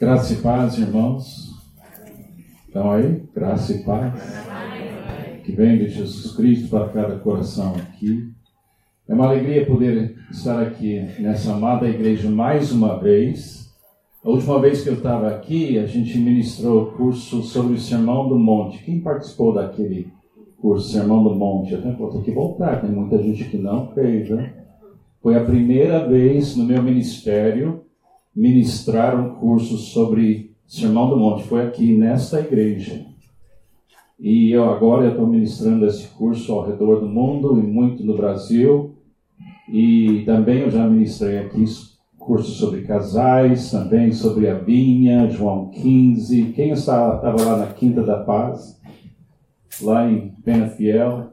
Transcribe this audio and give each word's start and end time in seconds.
Graça 0.00 0.32
e 0.32 0.36
paz, 0.36 0.78
irmãos. 0.78 1.50
Estão 2.66 2.90
aí? 2.90 3.22
Graça 3.34 3.74
e 3.74 3.84
paz. 3.84 4.14
Que 5.44 5.52
vem 5.52 5.76
de 5.76 5.90
Jesus 5.90 6.34
Cristo 6.34 6.70
para 6.70 6.88
cada 6.88 7.18
coração 7.18 7.74
aqui. 7.74 8.32
É 9.06 9.12
uma 9.12 9.26
alegria 9.26 9.66
poder 9.66 10.16
estar 10.30 10.62
aqui 10.62 11.06
nessa 11.18 11.52
amada 11.52 11.86
igreja 11.86 12.30
mais 12.30 12.72
uma 12.72 12.98
vez. 12.98 13.70
A 14.24 14.30
última 14.30 14.58
vez 14.58 14.82
que 14.82 14.88
eu 14.88 14.94
estava 14.94 15.28
aqui, 15.28 15.78
a 15.78 15.86
gente 15.86 16.16
ministrou 16.16 16.84
o 16.84 16.92
curso 16.92 17.42
sobre 17.42 17.74
o 17.74 17.78
Sermão 17.78 18.26
do 18.26 18.38
Monte. 18.38 18.82
Quem 18.82 19.02
participou 19.02 19.52
daquele 19.52 20.08
curso 20.62 20.88
Sermão 20.88 21.22
do 21.22 21.34
Monte? 21.34 21.74
Eu 21.74 21.82
tenho 21.82 22.22
que 22.22 22.30
voltar, 22.30 22.80
tem 22.80 22.90
muita 22.90 23.22
gente 23.22 23.44
que 23.44 23.58
não 23.58 23.92
fez, 23.92 24.30
né? 24.30 24.54
Foi 25.22 25.36
a 25.36 25.44
primeira 25.44 26.08
vez 26.08 26.56
no 26.56 26.64
meu 26.64 26.82
ministério 26.82 27.82
ministrar 28.34 29.18
um 29.18 29.34
curso 29.36 29.76
sobre 29.76 30.54
Sermão 30.66 31.08
do 31.08 31.16
Monte. 31.16 31.44
Foi 31.44 31.66
aqui 31.66 31.96
nesta 31.96 32.40
igreja. 32.40 33.06
E 34.18 34.50
eu 34.50 34.68
agora 34.70 35.08
estou 35.08 35.26
ministrando 35.26 35.86
esse 35.86 36.06
curso 36.08 36.52
ao 36.52 36.66
redor 36.66 37.00
do 37.00 37.08
mundo 37.08 37.58
e 37.58 37.62
muito 37.62 38.04
no 38.04 38.16
Brasil. 38.16 38.94
E 39.72 40.22
também 40.26 40.60
eu 40.60 40.70
já 40.70 40.86
ministrei 40.86 41.38
aqui 41.38 41.64
curso 42.18 42.52
sobre 42.52 42.82
casais, 42.82 43.70
também 43.70 44.12
sobre 44.12 44.48
a 44.48 44.54
vinha, 44.54 45.28
João 45.30 45.70
15. 45.70 46.52
Quem 46.54 46.70
estava 46.70 47.42
lá 47.42 47.56
na 47.56 47.66
Quinta 47.68 48.02
da 48.02 48.18
Paz? 48.18 48.78
Lá 49.80 50.08
em 50.08 50.28
Pena 50.44 50.68
Fiel. 50.68 51.32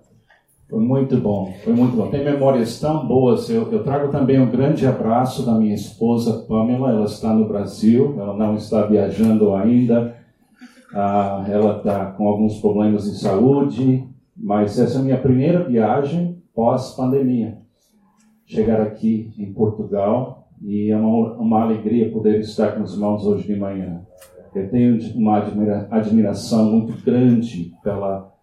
Foi 0.70 0.82
muito 0.82 1.16
bom, 1.18 1.54
foi 1.64 1.72
muito 1.72 1.96
bom. 1.96 2.10
Tem 2.10 2.26
memórias 2.26 2.78
tão 2.80 3.08
boas. 3.08 3.50
Eu, 3.50 3.72
eu, 3.72 3.84
trago 3.84 4.12
também 4.12 4.38
um 4.38 4.52
grande 4.52 4.86
abraço 4.86 5.46
da 5.46 5.54
minha 5.54 5.74
esposa 5.74 6.46
Pamela. 6.46 6.92
Ela 6.92 7.06
está 7.06 7.34
no 7.34 7.48
Brasil, 7.48 8.16
ela 8.20 8.36
não 8.36 8.56
está 8.56 8.86
viajando 8.86 9.56
ainda. 9.56 10.18
Ah, 10.94 11.46
ela 11.48 11.78
está 11.78 12.08
com 12.12 12.28
alguns 12.28 12.60
problemas 12.60 13.06
de 13.06 13.18
saúde, 13.18 14.06
mas 14.36 14.78
essa 14.78 14.98
é 14.98 15.02
a 15.02 15.04
minha 15.04 15.18
primeira 15.18 15.64
viagem 15.64 16.42
pós-pandemia. 16.54 17.60
Chegar 18.46 18.82
aqui 18.82 19.32
em 19.38 19.54
Portugal 19.54 20.50
e 20.62 20.92
é 20.92 20.98
uma, 20.98 21.34
uma 21.36 21.62
alegria 21.62 22.12
poder 22.12 22.42
estar 22.42 22.74
com 22.74 22.84
os 22.84 22.94
irmãos 22.94 23.26
hoje 23.26 23.48
de 23.48 23.56
manhã. 23.58 24.02
Eu 24.54 24.70
tenho 24.70 24.98
uma 25.16 25.38
admira, 25.38 25.88
admiração 25.90 26.66
muito 26.72 27.02
grande 27.06 27.74
pela 27.84 28.34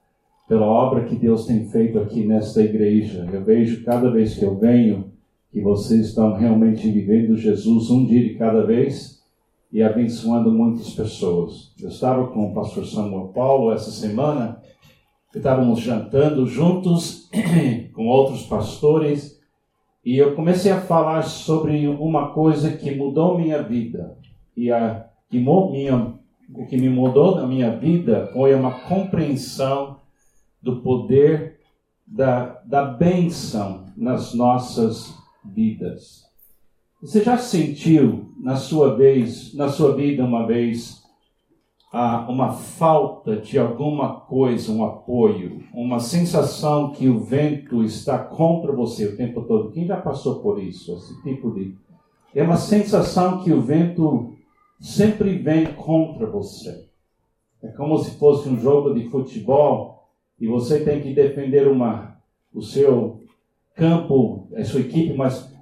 pela 0.48 0.66
obra 0.66 1.04
que 1.04 1.16
Deus 1.16 1.46
tem 1.46 1.66
feito 1.68 1.98
aqui 1.98 2.24
nesta 2.24 2.62
igreja. 2.62 3.28
Eu 3.32 3.42
vejo 3.42 3.84
cada 3.84 4.10
vez 4.10 4.34
que 4.34 4.44
eu 4.44 4.56
venho 4.56 5.12
que 5.50 5.60
vocês 5.60 6.08
estão 6.08 6.34
realmente 6.34 6.90
vivendo 6.90 7.36
Jesus 7.36 7.90
um 7.90 8.04
dia 8.04 8.22
de 8.22 8.34
cada 8.34 8.64
vez 8.66 9.22
e 9.72 9.82
abençoando 9.82 10.52
muitas 10.52 10.90
pessoas. 10.90 11.72
Eu 11.80 11.88
estava 11.88 12.26
com 12.28 12.50
o 12.50 12.54
pastor 12.54 12.84
Samuel 12.86 13.28
Paulo 13.28 13.72
essa 13.72 13.90
semana, 13.90 14.60
estávamos 15.34 15.80
jantando 15.80 16.46
juntos 16.46 17.28
com 17.94 18.06
outros 18.06 18.42
pastores 18.46 19.40
e 20.04 20.18
eu 20.18 20.34
comecei 20.34 20.70
a 20.70 20.80
falar 20.80 21.22
sobre 21.22 21.88
uma 21.88 22.28
coisa 22.28 22.76
que 22.76 22.94
mudou 22.94 23.38
minha 23.38 23.62
vida. 23.62 24.18
E 24.56 24.70
a, 24.70 25.06
que 25.30 25.38
minha, 25.38 26.14
o 26.54 26.66
que 26.66 26.76
me 26.76 26.90
mudou 26.90 27.36
na 27.36 27.46
minha 27.46 27.74
vida 27.76 28.28
foi 28.32 28.54
uma 28.54 28.72
compreensão 28.72 29.93
do 30.64 30.80
poder 30.80 31.60
da, 32.06 32.60
da 32.64 32.84
bênção 32.84 33.86
nas 33.96 34.34
nossas 34.34 35.14
vidas. 35.44 36.24
Você 37.00 37.22
já 37.22 37.36
sentiu 37.36 38.32
na 38.40 38.56
sua 38.56 38.96
vez, 38.96 39.54
na 39.54 39.68
sua 39.68 39.94
vida 39.94 40.24
uma 40.24 40.46
vez, 40.46 41.02
uma 42.28 42.54
falta 42.54 43.36
de 43.36 43.58
alguma 43.58 44.20
coisa, 44.20 44.72
um 44.72 44.84
apoio, 44.84 45.62
uma 45.74 46.00
sensação 46.00 46.90
que 46.92 47.08
o 47.08 47.20
vento 47.20 47.84
está 47.84 48.18
contra 48.18 48.72
você 48.72 49.06
o 49.06 49.16
tempo 49.16 49.42
todo? 49.42 49.70
Quem 49.70 49.86
já 49.86 49.98
passou 49.98 50.40
por 50.40 50.60
isso? 50.60 50.94
Esse 50.94 51.22
tipo 51.22 51.52
de 51.52 51.76
é 52.34 52.42
uma 52.42 52.56
sensação 52.56 53.44
que 53.44 53.52
o 53.52 53.60
vento 53.60 54.32
sempre 54.80 55.38
vem 55.38 55.66
contra 55.74 56.26
você. 56.26 56.88
É 57.62 57.68
como 57.68 57.96
se 57.98 58.18
fosse 58.18 58.48
um 58.48 58.58
jogo 58.58 58.92
de 58.92 59.08
futebol 59.08 59.93
e 60.40 60.46
você 60.46 60.80
tem 60.80 61.00
que 61.00 61.14
defender 61.14 61.68
uma, 61.68 62.16
o 62.52 62.60
seu 62.60 63.22
campo, 63.74 64.48
a 64.56 64.64
sua 64.64 64.80
equipe, 64.80 65.14
mas 65.14 65.52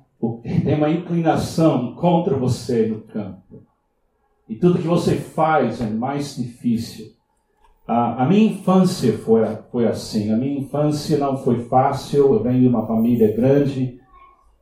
tem 0.64 0.74
uma 0.74 0.90
inclinação 0.90 1.94
contra 1.94 2.36
você 2.36 2.86
no 2.86 3.00
campo. 3.00 3.62
E 4.48 4.54
tudo 4.56 4.78
que 4.78 4.86
você 4.86 5.16
faz 5.16 5.80
é 5.80 5.88
mais 5.88 6.36
difícil. 6.36 7.12
A, 7.86 8.22
a 8.22 8.28
minha 8.28 8.52
infância 8.52 9.12
foi, 9.18 9.40
foi 9.70 9.86
assim. 9.86 10.32
A 10.32 10.36
minha 10.36 10.60
infância 10.60 11.18
não 11.18 11.36
foi 11.36 11.64
fácil. 11.64 12.34
Eu 12.34 12.42
venho 12.42 12.60
de 12.60 12.68
uma 12.68 12.86
família 12.86 13.34
grande. 13.34 13.98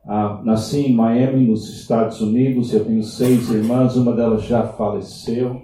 Ah, 0.05 0.41
nasci 0.43 0.87
em 0.87 0.95
Miami, 0.95 1.45
nos 1.45 1.69
Estados 1.69 2.21
Unidos. 2.21 2.73
Eu 2.73 2.85
tenho 2.85 3.03
seis 3.03 3.49
irmãs, 3.49 3.95
uma 3.95 4.13
delas 4.13 4.43
já 4.43 4.65
faleceu. 4.65 5.61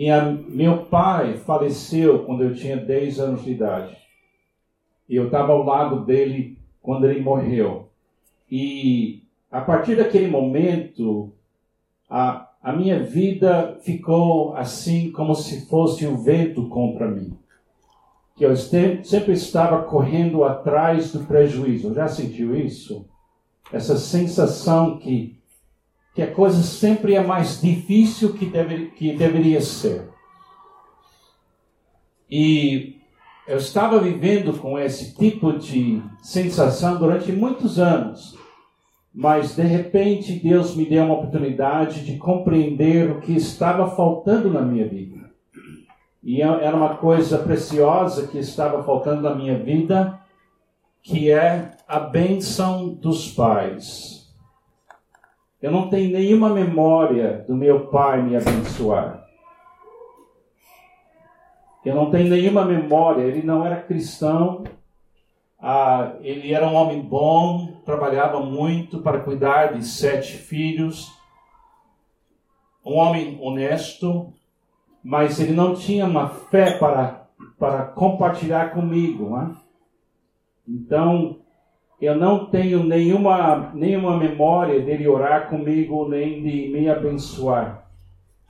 E 0.00 0.08
a, 0.08 0.24
meu 0.24 0.86
pai 0.86 1.36
faleceu 1.36 2.24
quando 2.24 2.42
eu 2.42 2.54
tinha 2.54 2.74
10 2.74 3.20
anos 3.20 3.44
de 3.44 3.50
idade. 3.50 3.94
E 5.06 5.14
eu 5.14 5.26
estava 5.26 5.52
ao 5.52 5.62
lado 5.62 6.06
dele 6.06 6.56
quando 6.80 7.04
ele 7.04 7.20
morreu. 7.20 7.90
E 8.50 9.22
a 9.52 9.60
partir 9.60 9.96
daquele 9.96 10.26
momento, 10.26 11.30
a, 12.08 12.48
a 12.62 12.72
minha 12.72 13.02
vida 13.02 13.78
ficou 13.82 14.56
assim 14.56 15.12
como 15.12 15.34
se 15.34 15.68
fosse 15.68 16.06
o 16.06 16.12
um 16.12 16.16
vento 16.16 16.66
contra 16.70 17.06
mim. 17.06 17.36
Que 18.36 18.46
eu 18.46 18.56
sempre 18.56 19.32
estava 19.34 19.82
correndo 19.82 20.44
atrás 20.44 21.12
do 21.12 21.26
prejuízo. 21.26 21.92
Já 21.92 22.08
sentiu 22.08 22.56
isso? 22.56 23.04
Essa 23.70 23.98
sensação 23.98 24.96
que 24.96 25.38
que 26.14 26.22
a 26.22 26.32
coisa 26.32 26.62
sempre 26.62 27.14
é 27.14 27.22
mais 27.22 27.60
difícil 27.60 28.32
que, 28.32 28.46
deve, 28.46 28.86
que 28.90 29.12
deveria 29.12 29.60
ser. 29.60 30.08
E 32.30 32.96
eu 33.46 33.58
estava 33.58 33.98
vivendo 33.98 34.52
com 34.58 34.78
esse 34.78 35.16
tipo 35.16 35.52
de 35.52 36.02
sensação 36.22 36.98
durante 36.98 37.32
muitos 37.32 37.78
anos, 37.78 38.36
mas 39.12 39.56
de 39.56 39.62
repente 39.62 40.38
Deus 40.38 40.76
me 40.76 40.86
deu 40.86 41.04
uma 41.04 41.14
oportunidade 41.14 42.04
de 42.04 42.16
compreender 42.16 43.10
o 43.10 43.20
que 43.20 43.32
estava 43.32 43.90
faltando 43.90 44.52
na 44.52 44.62
minha 44.62 44.86
vida. 44.86 45.30
E 46.22 46.42
é, 46.42 46.46
era 46.46 46.76
uma 46.76 46.96
coisa 46.96 47.38
preciosa 47.38 48.26
que 48.28 48.38
estava 48.38 48.82
faltando 48.84 49.22
na 49.22 49.34
minha 49.34 49.58
vida, 49.58 50.20
que 51.02 51.30
é 51.30 51.72
a 51.88 51.98
bênção 51.98 52.94
dos 52.94 53.32
pais. 53.32 54.19
Eu 55.62 55.70
não 55.70 55.90
tenho 55.90 56.10
nenhuma 56.10 56.48
memória 56.48 57.44
do 57.46 57.54
meu 57.54 57.88
pai 57.88 58.22
me 58.22 58.34
abençoar. 58.34 59.26
Eu 61.84 61.94
não 61.94 62.10
tenho 62.10 62.30
nenhuma 62.30 62.64
memória. 62.64 63.22
Ele 63.22 63.42
não 63.42 63.64
era 63.64 63.82
cristão. 63.82 64.64
Ah, 65.58 66.14
ele 66.22 66.54
era 66.54 66.66
um 66.66 66.74
homem 66.74 67.02
bom, 67.02 67.82
trabalhava 67.84 68.40
muito 68.40 69.00
para 69.00 69.20
cuidar 69.20 69.74
de 69.74 69.84
sete 69.84 70.32
filhos. 70.32 71.12
Um 72.84 72.94
homem 72.94 73.38
honesto, 73.42 74.32
mas 75.04 75.38
ele 75.38 75.52
não 75.52 75.74
tinha 75.74 76.06
uma 76.06 76.30
fé 76.30 76.78
para, 76.78 77.26
para 77.58 77.84
compartilhar 77.84 78.72
comigo. 78.72 79.36
Né? 79.36 79.54
Então, 80.66 81.40
eu 82.00 82.14
não 82.14 82.46
tenho 82.46 82.82
nenhuma, 82.82 83.72
nenhuma 83.74 84.16
memória 84.16 84.80
dele 84.80 85.06
orar 85.06 85.48
comigo, 85.50 86.08
nem 86.08 86.42
de 86.42 86.68
me 86.68 86.88
abençoar. 86.88 87.86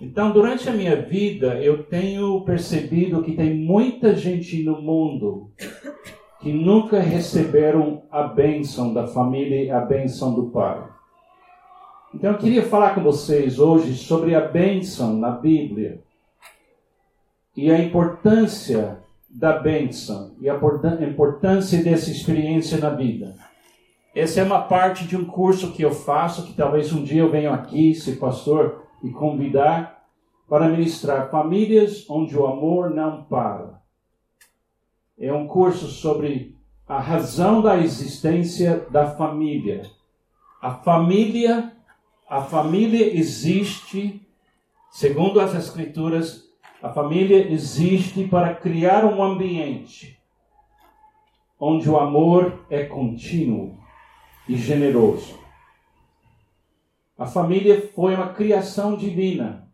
Então, 0.00 0.32
durante 0.32 0.68
a 0.68 0.72
minha 0.72 0.96
vida, 0.96 1.56
eu 1.62 1.82
tenho 1.82 2.40
percebido 2.42 3.22
que 3.22 3.32
tem 3.32 3.54
muita 3.54 4.14
gente 4.14 4.62
no 4.62 4.80
mundo 4.80 5.50
que 6.40 6.52
nunca 6.52 7.00
receberam 7.00 8.02
a 8.10 8.22
bênção 8.22 8.94
da 8.94 9.06
família 9.06 9.62
e 9.64 9.70
a 9.70 9.80
bênção 9.80 10.32
do 10.32 10.44
Pai. 10.44 10.82
Então, 12.14 12.32
eu 12.32 12.38
queria 12.38 12.62
falar 12.62 12.94
com 12.94 13.02
vocês 13.02 13.58
hoje 13.58 13.94
sobre 13.94 14.34
a 14.34 14.40
bênção 14.40 15.16
na 15.16 15.32
Bíblia 15.32 16.00
e 17.54 17.70
a 17.70 17.78
importância 17.78 18.98
da 19.30 19.58
bênção 19.58 20.34
e 20.40 20.48
a 20.48 20.54
importância 21.06 21.82
dessa 21.82 22.10
experiência 22.10 22.78
na 22.78 22.90
vida. 22.90 23.36
Essa 24.14 24.40
é 24.40 24.42
uma 24.42 24.62
parte 24.62 25.06
de 25.06 25.16
um 25.16 25.24
curso 25.24 25.72
que 25.72 25.82
eu 25.82 25.92
faço, 25.92 26.46
que 26.46 26.52
talvez 26.52 26.92
um 26.92 27.04
dia 27.04 27.22
eu 27.22 27.30
venha 27.30 27.54
aqui, 27.54 27.94
se 27.94 28.16
pastor 28.16 28.84
me 29.02 29.12
convidar, 29.12 30.04
para 30.48 30.68
ministrar 30.68 31.30
famílias 31.30 32.04
onde 32.10 32.36
o 32.36 32.44
amor 32.44 32.90
não 32.90 33.22
para. 33.22 33.80
É 35.16 35.32
um 35.32 35.46
curso 35.46 35.86
sobre 35.86 36.56
a 36.88 36.98
razão 36.98 37.62
da 37.62 37.78
existência 37.78 38.84
da 38.90 39.06
família. 39.06 39.82
A 40.60 40.74
família, 40.74 41.72
a 42.28 42.42
família 42.42 43.16
existe 43.16 44.26
Segundo 44.90 45.40
as 45.40 45.54
Escrituras, 45.54 46.49
a 46.82 46.88
família 46.90 47.50
existe 47.52 48.26
para 48.26 48.54
criar 48.54 49.04
um 49.04 49.22
ambiente 49.22 50.18
onde 51.58 51.90
o 51.90 51.98
amor 51.98 52.64
é 52.70 52.84
contínuo 52.84 53.78
e 54.48 54.56
generoso. 54.56 55.38
A 57.18 57.26
família 57.26 57.90
foi 57.94 58.14
uma 58.14 58.32
criação 58.32 58.96
divina, 58.96 59.68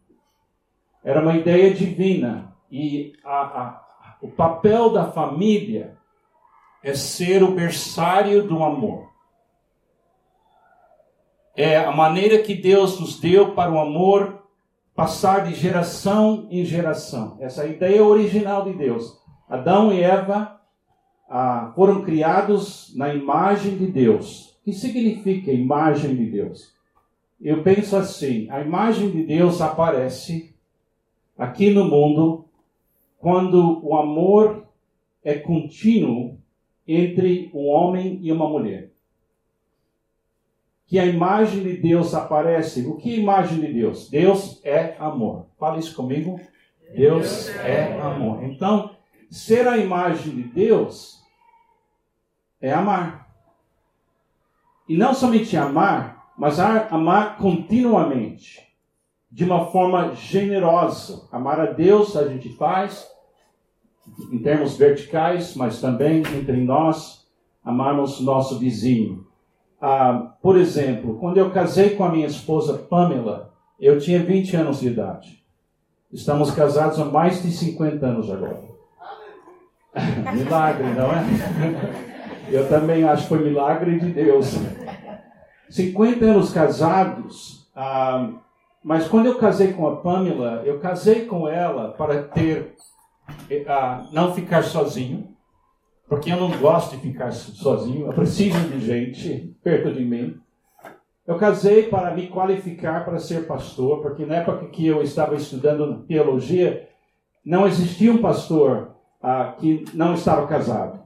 era 1.04 1.20
uma 1.20 1.36
ideia 1.36 1.72
divina, 1.72 2.56
e 2.68 3.12
a, 3.24 3.40
a, 3.40 3.86
o 4.20 4.28
papel 4.28 4.90
da 4.90 5.12
família 5.12 5.96
é 6.82 6.92
ser 6.92 7.44
o 7.44 7.52
berçário 7.52 8.42
do 8.42 8.64
amor. 8.64 9.08
É 11.54 11.76
a 11.78 11.92
maneira 11.92 12.42
que 12.42 12.54
Deus 12.54 12.98
nos 12.98 13.20
deu 13.20 13.54
para 13.54 13.70
o 13.70 13.78
amor 13.78 14.45
passar 14.96 15.44
de 15.44 15.54
geração 15.54 16.48
em 16.50 16.64
geração. 16.64 17.36
Essa 17.38 17.64
é 17.64 17.70
ideia 17.70 18.02
original 18.02 18.64
de 18.64 18.72
Deus. 18.72 19.20
Adão 19.46 19.92
e 19.92 20.00
Eva 20.00 20.58
ah, 21.28 21.70
foram 21.76 22.02
criados 22.02 22.92
na 22.96 23.14
imagem 23.14 23.76
de 23.76 23.86
Deus. 23.86 24.56
O 24.60 24.64
que 24.64 24.72
significa 24.72 25.52
imagem 25.52 26.16
de 26.16 26.30
Deus? 26.30 26.74
Eu 27.38 27.62
penso 27.62 27.94
assim: 27.94 28.48
a 28.50 28.60
imagem 28.62 29.10
de 29.10 29.22
Deus 29.22 29.60
aparece 29.60 30.54
aqui 31.36 31.70
no 31.70 31.84
mundo 31.84 32.46
quando 33.18 33.86
o 33.86 33.94
amor 33.94 34.66
é 35.22 35.34
contínuo 35.34 36.38
entre 36.88 37.50
um 37.52 37.66
homem 37.66 38.18
e 38.22 38.32
uma 38.32 38.48
mulher 38.48 38.95
que 40.86 40.98
a 40.98 41.06
imagem 41.06 41.62
de 41.62 41.76
Deus 41.76 42.14
aparece. 42.14 42.86
O 42.86 42.96
que 42.96 43.14
é 43.14 43.18
imagem 43.18 43.60
de 43.60 43.72
Deus? 43.72 44.08
Deus 44.08 44.60
é 44.64 44.96
amor. 44.98 45.46
Fala 45.58 45.78
isso 45.78 45.94
comigo. 45.94 46.40
Deus 46.94 47.48
é 47.48 48.00
amor. 48.00 48.44
Então, 48.44 48.96
ser 49.30 49.66
a 49.66 49.76
imagem 49.76 50.34
de 50.34 50.42
Deus 50.44 51.20
é 52.60 52.72
amar. 52.72 53.26
E 54.88 54.96
não 54.96 55.12
somente 55.12 55.56
amar, 55.56 56.30
mas 56.38 56.60
amar 56.60 57.36
continuamente, 57.38 58.62
de 59.30 59.44
uma 59.44 59.66
forma 59.66 60.14
generosa. 60.14 61.28
Amar 61.32 61.58
a 61.58 61.66
Deus 61.66 62.16
a 62.16 62.28
gente 62.28 62.50
faz 62.50 63.08
em 64.30 64.38
termos 64.38 64.76
verticais, 64.76 65.56
mas 65.56 65.80
também 65.80 66.18
entre 66.18 66.58
nós, 66.58 67.26
amarmos 67.64 68.20
nosso 68.20 68.60
vizinho. 68.60 69.25
Ah, 69.80 70.34
por 70.40 70.56
exemplo, 70.56 71.18
quando 71.18 71.36
eu 71.36 71.50
casei 71.50 71.90
com 71.90 72.04
a 72.04 72.08
minha 72.10 72.26
esposa 72.26 72.78
Pamela, 72.78 73.52
eu 73.78 73.98
tinha 73.98 74.22
20 74.22 74.56
anos 74.56 74.80
de 74.80 74.88
idade. 74.88 75.44
Estamos 76.12 76.50
casados 76.50 76.98
há 76.98 77.04
mais 77.04 77.42
de 77.42 77.50
50 77.50 78.06
anos 78.06 78.30
agora. 78.30 78.64
milagre, 80.34 80.86
não 80.94 81.12
é? 81.12 81.24
Eu 82.50 82.68
também 82.68 83.04
acho 83.04 83.24
que 83.24 83.28
foi 83.28 83.44
milagre 83.44 83.98
de 83.98 84.12
Deus. 84.12 84.56
50 85.68 86.24
anos 86.24 86.52
casados, 86.52 87.68
ah, 87.74 88.30
mas 88.82 89.08
quando 89.08 89.26
eu 89.26 89.36
casei 89.36 89.72
com 89.72 89.86
a 89.88 89.96
Pamela, 89.96 90.62
eu 90.64 90.78
casei 90.78 91.26
com 91.26 91.48
ela 91.48 91.90
para 91.92 92.22
ter, 92.22 92.76
ah, 93.66 94.06
não 94.12 94.32
ficar 94.32 94.62
sozinho 94.62 95.35
porque 96.08 96.30
eu 96.30 96.36
não 96.36 96.50
gosto 96.58 96.96
de 96.96 97.02
ficar 97.02 97.32
sozinho, 97.32 98.06
eu 98.06 98.12
preciso 98.12 98.58
de 98.68 98.80
gente 98.80 99.56
perto 99.62 99.92
de 99.92 100.04
mim. 100.04 100.38
Eu 101.26 101.36
casei 101.36 101.84
para 101.84 102.14
me 102.14 102.28
qualificar 102.28 103.04
para 103.04 103.18
ser 103.18 103.46
pastor, 103.46 104.00
porque 104.00 104.24
na 104.24 104.36
época 104.36 104.66
que 104.66 104.86
eu 104.86 105.02
estava 105.02 105.34
estudando 105.34 106.04
teologia, 106.04 106.88
não 107.44 107.66
existia 107.66 108.12
um 108.12 108.18
pastor 108.18 108.92
ah, 109.20 109.54
que 109.58 109.84
não 109.92 110.14
estava 110.14 110.46
casado. 110.46 111.00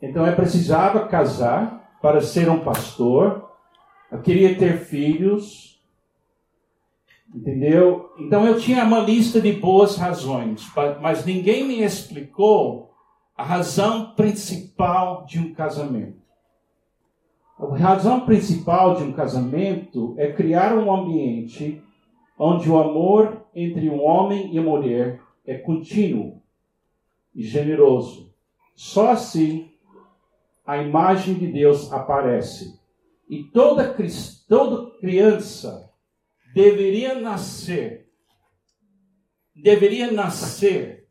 Então 0.00 0.24
eu 0.24 0.36
precisava 0.36 1.08
casar 1.08 1.90
para 2.00 2.20
ser 2.20 2.48
um 2.48 2.60
pastor. 2.60 3.50
Eu 4.12 4.20
queria 4.20 4.56
ter 4.56 4.78
filhos, 4.78 5.82
entendeu? 7.34 8.12
Então 8.16 8.46
eu 8.46 8.60
tinha 8.60 8.84
uma 8.84 9.00
lista 9.00 9.40
de 9.40 9.52
boas 9.52 9.96
razões, 9.96 10.64
mas 11.00 11.24
ninguém 11.24 11.66
me 11.66 11.82
explicou 11.82 12.94
a 13.36 13.44
razão 13.44 14.14
principal 14.14 15.26
de 15.26 15.38
um 15.38 15.52
casamento. 15.52 16.22
A 17.58 17.76
razão 17.76 18.24
principal 18.24 18.96
de 18.96 19.02
um 19.02 19.12
casamento 19.12 20.14
é 20.16 20.32
criar 20.32 20.76
um 20.76 20.92
ambiente 20.92 21.82
onde 22.38 22.70
o 22.70 22.78
amor 22.78 23.46
entre 23.54 23.90
um 23.90 24.02
homem 24.02 24.54
e 24.54 24.60
uma 24.60 24.78
mulher 24.78 25.20
é 25.44 25.56
contínuo 25.56 26.42
e 27.34 27.42
generoso. 27.42 28.34
Só 28.74 29.10
assim 29.10 29.70
a 30.66 30.78
imagem 30.78 31.34
de 31.34 31.46
Deus 31.46 31.92
aparece. 31.92 32.78
E 33.28 33.44
toda, 33.44 33.96
toda 34.48 34.98
criança 34.98 35.90
deveria 36.54 37.14
nascer, 37.20 38.08
deveria 39.54 40.10
nascer 40.10 41.05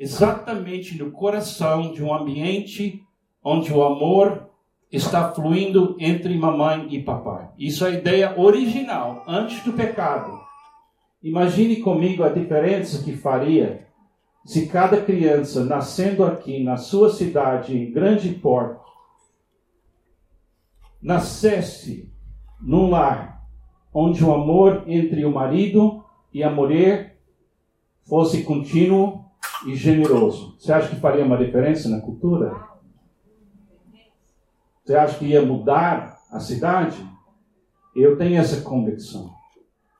exatamente 0.00 0.96
no 0.96 1.10
coração 1.10 1.92
de 1.92 2.02
um 2.02 2.14
ambiente 2.14 3.04
onde 3.44 3.70
o 3.70 3.84
amor 3.84 4.48
está 4.90 5.30
fluindo 5.30 5.94
entre 6.00 6.34
mamãe 6.38 6.88
e 6.90 7.02
papai. 7.02 7.50
Isso 7.58 7.84
é 7.84 7.88
a 7.88 7.94
ideia 7.94 8.40
original, 8.40 9.22
antes 9.28 9.62
do 9.62 9.74
pecado. 9.74 10.40
Imagine 11.22 11.76
comigo 11.76 12.22
a 12.22 12.30
diferença 12.30 13.04
que 13.04 13.14
faria 13.14 13.86
se 14.42 14.66
cada 14.68 15.02
criança 15.02 15.66
nascendo 15.66 16.24
aqui 16.24 16.64
na 16.64 16.78
sua 16.78 17.12
cidade, 17.12 17.76
em 17.76 17.92
grande 17.92 18.30
porte, 18.30 18.80
nascesse 21.00 22.10
num 22.58 22.88
lar 22.88 23.44
onde 23.92 24.24
o 24.24 24.32
amor 24.32 24.84
entre 24.86 25.26
o 25.26 25.30
marido 25.30 26.02
e 26.32 26.42
a 26.42 26.48
mulher 26.48 27.18
fosse 28.08 28.42
contínuo 28.44 29.19
e 29.66 29.74
generoso. 29.74 30.56
Você 30.58 30.72
acha 30.72 30.88
que 30.88 31.00
faria 31.00 31.24
uma 31.24 31.36
diferença 31.36 31.88
na 31.88 32.00
cultura? 32.00 32.68
Você 34.84 34.96
acha 34.96 35.18
que 35.18 35.26
ia 35.26 35.42
mudar 35.42 36.18
a 36.30 36.40
cidade? 36.40 36.96
Eu 37.94 38.16
tenho 38.16 38.40
essa 38.40 38.62
convicção. 38.62 39.30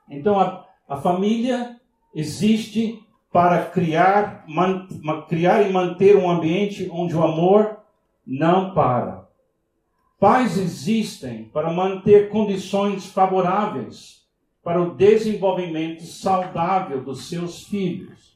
Então 0.09 0.39
a, 0.39 0.67
a 0.89 0.97
família 0.97 1.77
existe 2.15 3.03
para 3.33 3.67
criar, 3.67 4.45
man, 4.49 4.89
criar 5.29 5.63
e 5.63 5.73
manter 5.73 6.17
um 6.17 6.29
ambiente 6.29 6.89
onde 6.91 7.15
o 7.15 7.23
amor 7.23 7.79
não 8.27 8.75
para. 8.75 9.29
Pais 10.19 10.59
existem 10.59 11.45
para 11.45 11.73
manter 11.73 12.29
condições 12.29 13.07
favoráveis 13.07 14.21
para 14.63 14.83
o 14.83 14.95
desenvolvimento 14.95 16.03
saudável 16.03 17.03
dos 17.03 17.29
seus 17.29 17.63
filhos. 17.63 18.30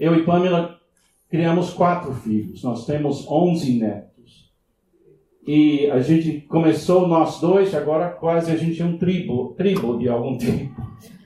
Eu 0.00 0.16
e 0.16 0.24
Pamela 0.24 0.80
criamos 1.28 1.74
quatro 1.74 2.14
filhos. 2.14 2.64
Nós 2.64 2.86
temos 2.86 3.28
11 3.28 3.78
netos. 3.78 4.50
E 5.46 5.90
a 5.90 6.00
gente 6.00 6.40
começou 6.42 7.06
nós 7.06 7.38
dois, 7.38 7.74
agora 7.74 8.08
quase 8.08 8.50
a 8.50 8.56
gente 8.56 8.80
é 8.80 8.84
um 8.84 8.96
tribo, 8.96 9.54
tribo 9.58 9.98
de 9.98 10.08
algum 10.08 10.38
tipo. 10.38 10.74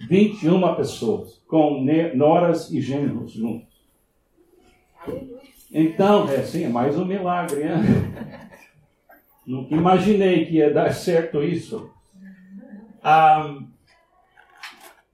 21 0.08 0.60
pessoas, 0.74 1.40
com 1.46 1.86
noras 2.14 2.68
e 2.72 2.80
gêneros 2.80 3.32
juntos. 3.32 3.72
Então, 5.72 6.28
é 6.28 6.36
assim, 6.36 6.64
é 6.64 6.68
mais 6.68 6.98
um 6.98 7.04
milagre, 7.04 7.64
né? 7.64 8.50
Nunca 9.46 9.74
imaginei 9.74 10.46
que 10.46 10.54
ia 10.54 10.72
dar 10.72 10.92
certo 10.92 11.44
isso. 11.44 11.90
Ah, 13.02 13.56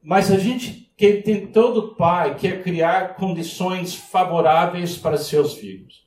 mas 0.03 0.31
a 0.31 0.39
gente 0.39 0.90
que 1.01 1.23
tem 1.23 1.47
todo 1.47 1.95
pai 1.95 2.37
quer 2.37 2.63
criar 2.63 3.17
condições 3.17 3.95
favoráveis 3.95 4.99
para 4.99 5.17
seus 5.17 5.55
filhos. 5.55 6.07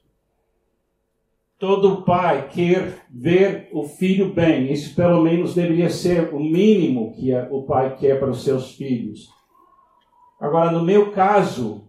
Todo 1.58 2.04
pai 2.04 2.48
quer 2.50 3.04
ver 3.10 3.70
o 3.74 3.88
filho 3.88 4.32
bem. 4.32 4.72
Isso 4.72 4.96
pelo 4.96 5.24
menos 5.24 5.56
deveria 5.56 5.90
ser 5.90 6.32
o 6.32 6.40
mínimo 6.40 7.12
que 7.16 7.34
o 7.50 7.64
pai 7.64 7.96
quer 7.96 8.20
para 8.20 8.30
os 8.30 8.44
seus 8.44 8.76
filhos. 8.76 9.34
Agora, 10.40 10.72
no 10.72 10.84
meu 10.84 11.12
caso, 11.12 11.88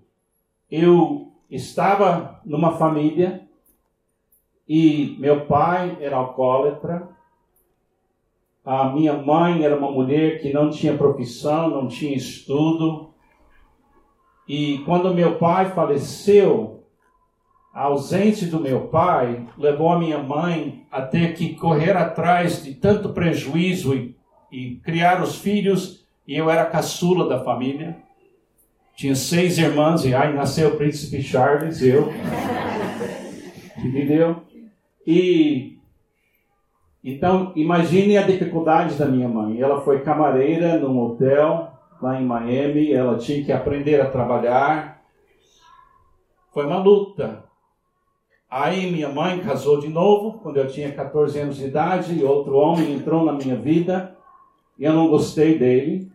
eu 0.70 1.30
estava 1.50 2.40
numa 2.42 2.78
família 2.78 3.46
e 4.66 5.14
meu 5.18 5.44
pai 5.44 5.98
era 6.00 6.16
alcoólatra, 6.16 7.13
a 8.64 8.90
minha 8.90 9.12
mãe 9.12 9.62
era 9.62 9.76
uma 9.76 9.90
mulher 9.90 10.40
que 10.40 10.52
não 10.52 10.70
tinha 10.70 10.96
profissão, 10.96 11.68
não 11.68 11.86
tinha 11.86 12.16
estudo. 12.16 13.10
E 14.48 14.78
quando 14.86 15.14
meu 15.14 15.36
pai 15.36 15.70
faleceu, 15.70 16.82
a 17.74 17.82
ausência 17.82 18.46
do 18.46 18.58
meu 18.58 18.88
pai 18.88 19.46
levou 19.58 19.92
a 19.92 19.98
minha 19.98 20.18
mãe 20.18 20.86
a 20.90 21.02
ter 21.02 21.34
que 21.34 21.54
correr 21.54 21.94
atrás 21.94 22.64
de 22.64 22.74
tanto 22.74 23.10
prejuízo 23.10 23.94
e, 23.94 24.16
e 24.50 24.76
criar 24.76 25.22
os 25.22 25.36
filhos 25.36 26.06
E 26.26 26.34
eu 26.34 26.48
era 26.48 26.64
caçula 26.64 27.28
da 27.28 27.44
família. 27.44 27.98
Tinha 28.96 29.14
seis 29.14 29.58
irmãs 29.58 30.04
e 30.04 30.14
aí 30.14 30.32
nasceu 30.32 30.70
o 30.70 30.76
príncipe 30.76 31.20
Charles, 31.22 31.82
eu. 31.82 32.10
Entendeu? 33.76 34.42
E 35.06 35.73
então 37.04 37.52
imagine 37.54 38.16
a 38.16 38.26
dificuldade 38.26 38.94
da 38.94 39.04
minha 39.04 39.28
mãe. 39.28 39.60
Ela 39.60 39.82
foi 39.82 40.00
camareira 40.00 40.78
num 40.78 40.98
hotel 40.98 41.70
lá 42.00 42.20
em 42.20 42.24
Miami, 42.24 42.92
ela 42.92 43.18
tinha 43.18 43.44
que 43.44 43.52
aprender 43.52 44.00
a 44.00 44.10
trabalhar. 44.10 45.02
Foi 46.52 46.64
uma 46.64 46.78
luta. 46.78 47.44
Aí 48.48 48.90
minha 48.90 49.08
mãe 49.08 49.40
casou 49.40 49.80
de 49.80 49.88
novo, 49.88 50.38
quando 50.38 50.58
eu 50.58 50.68
tinha 50.68 50.92
14 50.92 51.38
anos 51.38 51.56
de 51.56 51.66
idade, 51.66 52.14
e 52.14 52.24
outro 52.24 52.56
homem 52.56 52.94
entrou 52.94 53.24
na 53.24 53.32
minha 53.32 53.56
vida, 53.56 54.16
e 54.78 54.84
eu 54.84 54.92
não 54.92 55.08
gostei 55.08 55.58
dele. 55.58 56.10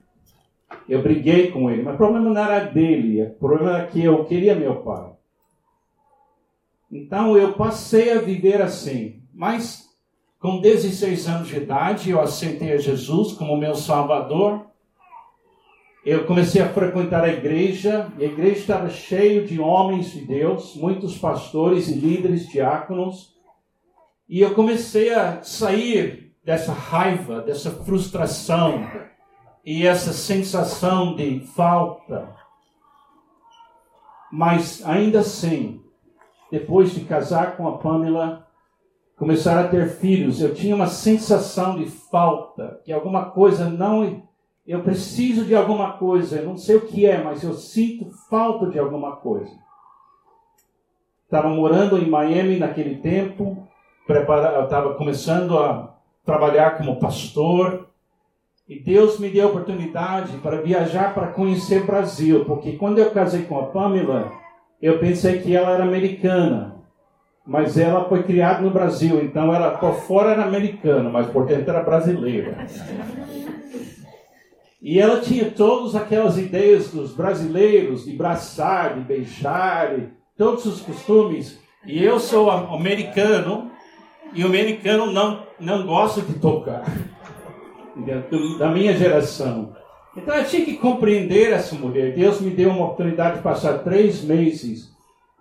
Eu 0.87 1.01
briguei 1.03 1.51
com 1.51 1.69
ele, 1.69 1.83
mas 1.83 1.95
o 1.95 1.97
problema 1.97 2.29
não 2.29 2.41
era 2.41 2.59
dele, 2.65 3.23
o 3.23 3.29
problema 3.31 3.77
era 3.77 3.87
que 3.87 4.03
eu 4.03 4.23
queria 4.25 4.55
meu 4.55 4.77
pai. 4.77 5.11
Então 6.91 7.37
eu 7.37 7.53
passei 7.53 8.13
a 8.13 8.21
viver 8.21 8.61
assim, 8.61 9.21
mas 9.33 9.88
com 10.39 10.61
16 10.61 11.27
anos 11.27 11.47
de 11.49 11.57
idade 11.57 12.09
eu 12.09 12.21
aceitei 12.21 12.71
a 12.71 12.77
Jesus 12.77 13.33
como 13.33 13.57
meu 13.57 13.75
Salvador. 13.75 14.65
Eu 16.05 16.25
comecei 16.25 16.61
a 16.61 16.69
frequentar 16.69 17.25
a 17.25 17.33
igreja, 17.33 18.11
e 18.17 18.23
a 18.23 18.27
igreja 18.27 18.59
estava 18.59 18.89
cheia 18.89 19.45
de 19.45 19.59
homens 19.59 20.11
de 20.11 20.21
Deus, 20.21 20.75
muitos 20.75 21.17
pastores 21.17 21.89
e 21.89 21.93
líderes, 21.93 22.47
diáconos, 22.47 23.35
e 24.27 24.39
eu 24.39 24.55
comecei 24.55 25.13
a 25.13 25.43
sair 25.43 26.33
dessa 26.43 26.71
raiva, 26.71 27.41
dessa 27.41 27.71
frustração 27.71 28.87
e 29.65 29.85
essa 29.85 30.13
sensação 30.13 31.15
de 31.15 31.41
falta. 31.41 32.33
Mas 34.31 34.85
ainda 34.85 35.19
assim, 35.19 35.83
depois 36.49 36.93
de 36.93 37.01
casar 37.01 37.57
com 37.57 37.67
a 37.67 37.77
Pamela, 37.77 38.48
começar 39.19 39.59
a 39.59 39.67
ter 39.67 39.89
filhos, 39.89 40.41
eu 40.41 40.55
tinha 40.55 40.73
uma 40.73 40.87
sensação 40.87 41.75
de 41.77 41.85
falta, 41.85 42.79
que 42.85 42.91
alguma 42.91 43.25
coisa 43.25 43.69
não 43.69 44.27
eu 44.65 44.83
preciso 44.83 45.45
de 45.45 45.55
alguma 45.55 45.93
coisa, 45.93 46.37
eu 46.37 46.45
não 46.45 46.55
sei 46.55 46.75
o 46.75 46.85
que 46.85 47.03
é, 47.03 47.23
mas 47.23 47.43
eu 47.43 47.55
sinto 47.55 48.11
falta 48.29 48.67
de 48.67 48.77
alguma 48.77 49.15
coisa. 49.15 49.51
Estava 51.25 51.49
morando 51.49 51.97
em 51.97 52.07
Miami 52.07 52.57
naquele 52.57 52.97
tempo, 52.97 53.67
estava 54.07 54.93
começando 54.93 55.57
a 55.57 55.95
trabalhar 56.23 56.77
como 56.77 56.99
pastor, 56.99 57.89
e 58.67 58.79
Deus 58.79 59.19
me 59.19 59.31
deu 59.31 59.47
a 59.47 59.49
oportunidade 59.49 60.37
para 60.37 60.61
viajar 60.61 61.15
para 61.15 61.31
conhecer 61.31 61.81
o 61.81 61.87
Brasil, 61.87 62.45
porque 62.45 62.73
quando 62.73 62.99
eu 62.99 63.09
casei 63.09 63.45
com 63.45 63.59
a 63.59 63.65
Pamela, 63.65 64.31
eu 64.79 64.99
pensei 64.99 65.41
que 65.41 65.55
ela 65.55 65.71
era 65.71 65.83
americana, 65.83 66.78
mas 67.49 67.79
ela 67.79 68.07
foi 68.07 68.21
criada 68.21 68.61
no 68.61 68.69
Brasil, 68.69 69.23
então 69.23 69.51
ela 69.51 69.71
por 69.71 69.95
fora 70.01 70.33
era 70.33 70.45
americana, 70.45 71.09
mas 71.09 71.25
por 71.31 71.47
dentro 71.47 71.71
era 71.71 71.81
brasileira. 71.81 72.67
E 74.79 74.99
ela 74.99 75.19
tinha 75.19 75.49
todas 75.49 75.95
aquelas 75.95 76.37
ideias 76.37 76.91
dos 76.91 77.15
brasileiros 77.15 78.05
de 78.05 78.15
braçar, 78.15 78.93
de 78.93 78.99
beijar, 78.99 79.95
todos 80.37 80.63
os 80.67 80.81
costumes. 80.81 81.59
E 81.87 82.03
eu 82.03 82.19
sou 82.19 82.51
americano, 82.51 83.71
e 84.31 84.43
o 84.43 84.47
americano 84.47 85.11
não, 85.11 85.41
não 85.59 85.87
gosta 85.87 86.21
de 86.21 86.33
tocar, 86.33 86.83
da 88.59 88.69
minha 88.69 88.93
geração. 88.93 89.73
Então 90.15 90.35
eu 90.35 90.45
tinha 90.45 90.63
que 90.63 90.77
compreender 90.77 91.51
essa 91.51 91.73
mulher. 91.73 92.13
Deus 92.13 92.39
me 92.39 92.51
deu 92.51 92.69
uma 92.69 92.85
oportunidade 92.85 93.37
de 93.37 93.41
passar 93.41 93.79
três 93.79 94.23
meses 94.23 94.88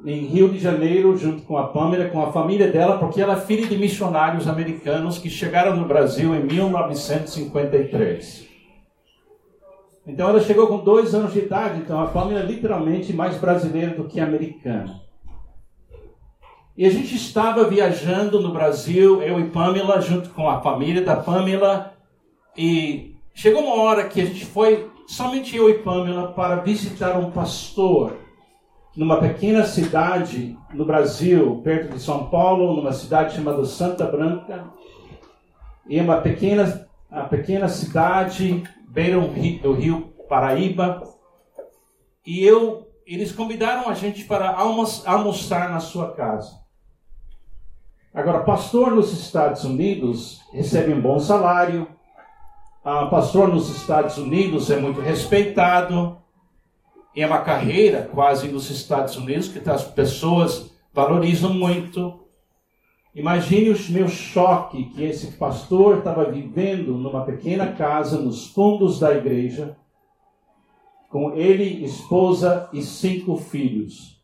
em 0.05 0.27
Rio 0.27 0.49
de 0.49 0.59
Janeiro, 0.59 1.17
junto 1.17 1.43
com 1.43 1.57
a 1.59 1.69
Pamela, 1.69 2.09
com 2.09 2.23
a 2.23 2.31
família 2.31 2.71
dela, 2.71 2.99
porque 2.99 3.21
ela 3.21 3.33
é 3.35 3.41
filha 3.41 3.67
de 3.67 3.77
missionários 3.77 4.47
americanos 4.47 5.19
que 5.19 5.29
chegaram 5.29 5.77
no 5.77 5.87
Brasil 5.87 6.33
em 6.35 6.45
1953. 6.45 8.47
Então 10.07 10.29
ela 10.31 10.41
chegou 10.41 10.69
com 10.69 10.79
dois 10.79 11.15
anos 11.15 11.33
de 11.33 11.41
idade, 11.41 11.81
então 11.81 12.01
a 12.01 12.07
família 12.07 12.39
é 12.41 12.47
literalmente 12.47 13.13
mais 13.13 13.37
brasileira 13.37 13.95
do 13.95 14.05
que 14.05 14.21
americana. 14.21 15.03
E 16.77 16.87
a 16.87 16.91
gente 16.91 17.17
estava 17.17 17.65
viajando 17.65 18.41
no 18.41 18.53
Brasil, 18.53 19.21
eu 19.21 19.41
e 19.41 19.51
Pamela, 19.51 20.01
junto 20.01 20.31
com 20.31 20.49
a 20.49 20.61
família 20.61 21.03
da 21.03 21.17
Pamela, 21.17 21.95
e 22.57 23.17
chegou 23.35 23.63
uma 23.63 23.83
hora 23.83 24.09
que 24.09 24.21
a 24.21 24.25
gente 24.25 24.47
foi, 24.47 24.89
somente 25.09 25.57
eu 25.57 25.69
e 25.69 25.75
Pamela, 25.75 26.33
para 26.33 26.55
visitar 26.57 27.19
um 27.19 27.33
pastor 27.33 28.28
numa 28.99 29.21
pequena 29.21 29.65
cidade 29.65 30.59
no 30.75 30.85
Brasil, 30.85 31.61
perto 31.63 31.95
de 31.95 32.03
São 32.03 32.29
Paulo, 32.29 32.75
numa 32.75 32.93
cidade 32.93 33.37
chamada 33.37 33.65
Santa 33.65 34.05
Branca. 34.05 34.65
E 35.89 36.01
uma 36.01 36.21
pequena, 36.21 36.89
uma 37.09 37.29
pequena 37.29 37.69
cidade 37.69 38.65
beira 38.89 39.21
do 39.21 39.73
rio 39.73 40.13
Paraíba. 40.29 41.05
E 42.27 42.45
eu, 42.45 42.89
eles 43.07 43.31
convidaram 43.31 43.89
a 43.89 43.95
gente 43.95 44.25
para 44.25 44.51
almoçar 44.51 45.71
na 45.71 45.79
sua 45.79 46.11
casa. 46.11 46.59
Agora, 48.13 48.41
pastor 48.41 48.91
nos 48.91 49.13
Estados 49.13 49.63
Unidos 49.63 50.41
recebe 50.53 50.93
um 50.93 51.01
bom 51.01 51.21
salário. 51.21 51.87
Ah, 52.85 53.07
pastor 53.07 53.47
nos 53.47 53.71
Estados 53.71 54.19
Unidos 54.19 54.69
é 54.73 54.77
muito 54.77 55.01
respeitado. 55.01 56.19
É 57.17 57.27
uma 57.27 57.41
carreira 57.41 58.09
quase 58.13 58.49
nos 58.49 58.71
Estados 58.71 59.17
Unidos 59.17 59.49
que 59.49 59.69
as 59.69 59.85
pessoas 59.85 60.71
valorizam 60.93 61.53
muito. 61.53 62.21
Imagine 63.15 63.71
o 63.71 63.93
meu 63.93 64.09
choque 64.09 64.85
que 64.91 65.03
esse 65.03 65.33
pastor 65.39 65.99
estava 65.99 66.31
vivendo 66.31 66.93
numa 66.93 67.25
pequena 67.25 67.73
casa 67.73 68.21
nos 68.21 68.49
fundos 68.49 69.01
da 69.01 69.13
igreja, 69.13 69.77
com 71.09 71.35
ele, 71.35 71.85
esposa 71.85 72.69
e 72.73 72.83
cinco 72.83 73.37
filhos, 73.37 74.23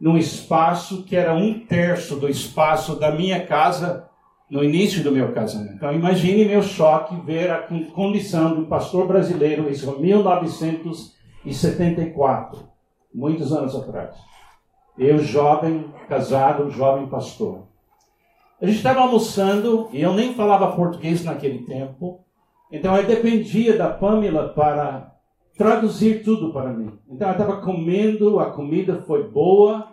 num 0.00 0.16
espaço 0.16 1.04
que 1.04 1.14
era 1.14 1.34
um 1.34 1.60
terço 1.60 2.16
do 2.16 2.28
espaço 2.28 2.98
da 2.98 3.12
minha 3.12 3.46
casa 3.46 4.08
no 4.50 4.64
início 4.64 5.02
do 5.02 5.12
meu 5.12 5.32
casamento. 5.32 5.74
Então 5.74 5.92
imagine 5.92 6.44
meu 6.44 6.62
choque 6.62 7.14
ver 7.24 7.50
a 7.50 7.58
condição 7.94 8.54
de 8.54 8.60
um 8.60 8.66
pastor 8.66 9.06
brasileiro, 9.06 9.70
isso 9.70 9.88
em 9.90 10.02
1974, 11.44 12.60
muitos 13.14 13.52
anos 13.52 13.76
atrás. 13.76 14.16
Eu 14.98 15.18
jovem, 15.18 15.92
casado, 16.08 16.70
jovem 16.70 17.06
pastor. 17.06 17.64
A 18.60 18.66
gente 18.66 18.76
estava 18.76 19.00
almoçando 19.00 19.88
e 19.92 20.00
eu 20.00 20.14
nem 20.14 20.34
falava 20.34 20.74
português 20.74 21.24
naquele 21.24 21.64
tempo. 21.66 22.20
Então 22.72 22.96
eu 22.96 23.06
dependia 23.06 23.76
da 23.76 23.90
Pamela 23.90 24.48
para 24.48 25.12
traduzir 25.56 26.24
tudo 26.24 26.52
para 26.52 26.72
mim. 26.72 26.92
Então 27.08 27.28
eu 27.28 27.32
estava 27.32 27.60
comendo, 27.60 28.40
a 28.40 28.50
comida 28.50 29.02
foi 29.02 29.28
boa. 29.28 29.92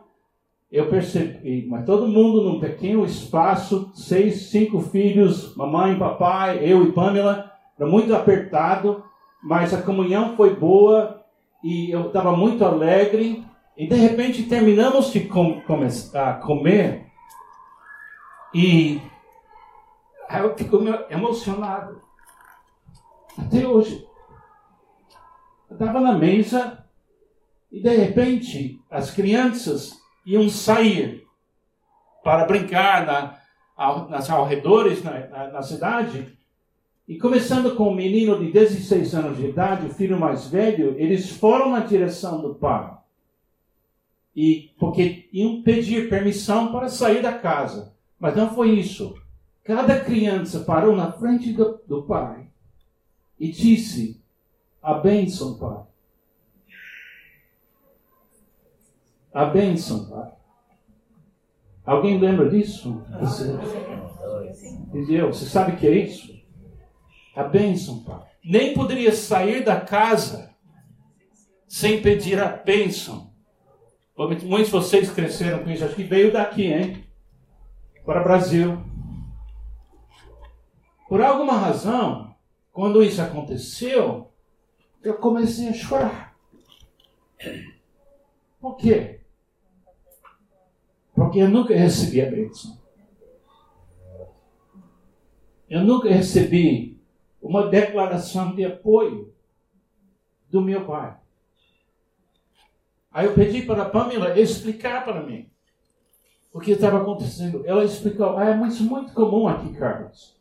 Eu 0.72 0.90
percebi, 0.90 1.68
mas 1.68 1.86
todo 1.86 2.08
mundo 2.08 2.44
num 2.44 2.60
pequeno 2.60 3.04
espaço, 3.04 3.92
seis, 3.94 4.50
cinco 4.50 4.80
filhos, 4.80 5.54
mamãe, 5.58 6.00
papai, 6.00 6.60
eu 6.64 6.86
e 6.86 6.94
Pamela, 6.94 7.52
era 7.78 7.90
muito 7.90 8.16
apertado, 8.16 9.04
mas 9.44 9.74
a 9.74 9.82
comunhão 9.82 10.38
foi 10.38 10.56
boa 10.56 11.21
e 11.64 11.92
eu 11.92 12.08
estava 12.08 12.36
muito 12.36 12.64
alegre. 12.66 13.46
E 13.78 13.88
de 13.88 13.96
repente 13.96 14.44
terminamos 14.44 15.12
de 15.12 15.22
com, 15.22 15.62
começar 15.62 16.30
a 16.30 16.34
comer 16.34 17.12
e 18.54 19.02
eu 20.40 20.56
fico 20.56 20.78
emocionado. 21.10 22.02
Até 23.38 23.66
hoje. 23.66 24.06
Eu 25.70 25.76
estava 25.76 26.02
na 26.02 26.14
mesa 26.14 26.86
e 27.72 27.82
de 27.82 27.96
repente 27.96 28.82
as 28.90 29.12
crianças 29.12 29.94
iam 30.26 30.50
sair 30.50 31.26
para 32.24 32.46
brincar 32.46 33.06
na, 33.06 34.08
nas 34.10 34.30
arredores 34.30 35.02
na, 35.04 35.28
na, 35.28 35.48
na 35.48 35.62
cidade. 35.62 36.38
E 37.12 37.18
começando 37.18 37.76
com 37.76 37.90
o 37.90 37.92
um 37.92 37.94
menino 37.94 38.40
de 38.40 38.54
16 38.54 39.14
anos 39.16 39.38
de 39.38 39.48
idade, 39.48 39.86
o 39.86 39.94
filho 39.94 40.18
mais 40.18 40.48
velho, 40.48 40.98
eles 40.98 41.30
foram 41.30 41.70
na 41.70 41.82
direção 41.82 42.42
do 42.42 42.56
pai. 42.56 42.90
E 44.34 44.72
porque 44.80 45.28
iam 45.34 45.62
pedir 45.62 46.08
permissão 46.08 46.72
para 46.72 46.88
sair 46.88 47.22
da 47.22 47.38
casa. 47.38 47.94
Mas 48.18 48.34
não 48.34 48.56
foi 48.56 48.80
isso. 48.80 49.14
Cada 49.62 50.00
criança 50.00 50.62
parou 50.62 50.96
na 50.96 51.12
frente 51.12 51.52
do, 51.52 51.82
do 51.86 52.04
pai 52.04 52.48
e 53.38 53.52
disse: 53.52 54.24
A 54.82 54.94
bênção, 54.94 55.58
pai. 55.58 55.84
A 59.34 59.44
bênção, 59.48 60.08
pai. 60.08 60.32
Alguém 61.86 62.18
lembra 62.18 62.50
disso? 62.50 63.04
Você, 63.20 63.54
entendeu? 64.88 65.28
Você 65.28 65.44
sabe 65.44 65.74
o 65.74 65.76
que 65.76 65.88
é 65.88 66.06
isso? 66.06 66.41
A 67.36 67.44
bênção, 67.44 68.04
pai. 68.04 68.28
nem 68.44 68.74
poderia 68.74 69.14
sair 69.14 69.64
da 69.64 69.80
casa 69.80 70.54
sem 71.68 72.02
pedir 72.02 72.40
a 72.40 72.50
bênção. 72.50 73.32
Muitos 74.18 74.66
de 74.66 74.72
vocês 74.72 75.10
cresceram 75.10 75.64
com 75.64 75.70
isso, 75.70 75.86
acho 75.86 75.96
que 75.96 76.04
veio 76.04 76.32
daqui, 76.32 76.66
hein? 76.66 77.04
Para 78.06 78.22
o 78.22 78.24
Brasil. 78.24 78.78
Por 81.08 81.22
alguma 81.22 81.54
razão, 81.54 82.36
quando 82.72 83.04
isso 83.04 83.22
aconteceu, 83.22 84.32
eu 85.02 85.16
comecei 85.16 85.70
a 85.70 85.74
chorar. 85.74 86.36
Por 88.60 88.76
quê? 88.76 89.22
Porque 91.16 91.40
eu 91.40 91.50
nunca 91.50 91.76
recebi 91.76 92.22
a 92.22 92.30
bênção. 92.30 92.80
Eu 95.70 95.84
nunca 95.84 96.10
recebi 96.10 96.91
uma 97.42 97.68
declaração 97.68 98.54
de 98.54 98.64
apoio 98.64 99.34
do 100.50 100.62
meu 100.62 100.86
pai. 100.86 101.18
Aí 103.12 103.26
eu 103.26 103.34
pedi 103.34 103.64
para 103.64 103.84
a 103.84 103.90
Pamela 103.90 104.40
explicar 104.40 105.04
para 105.04 105.24
mim 105.24 105.50
o 106.54 106.60
que 106.60 106.72
estava 106.72 107.02
acontecendo. 107.02 107.66
Ela 107.66 107.84
explicou: 107.84 108.38
ah, 108.38 108.46
é 108.46 108.56
muito, 108.56 108.84
muito 108.84 109.14
comum 109.14 109.48
aqui, 109.48 109.74
Carlos. 109.74 110.38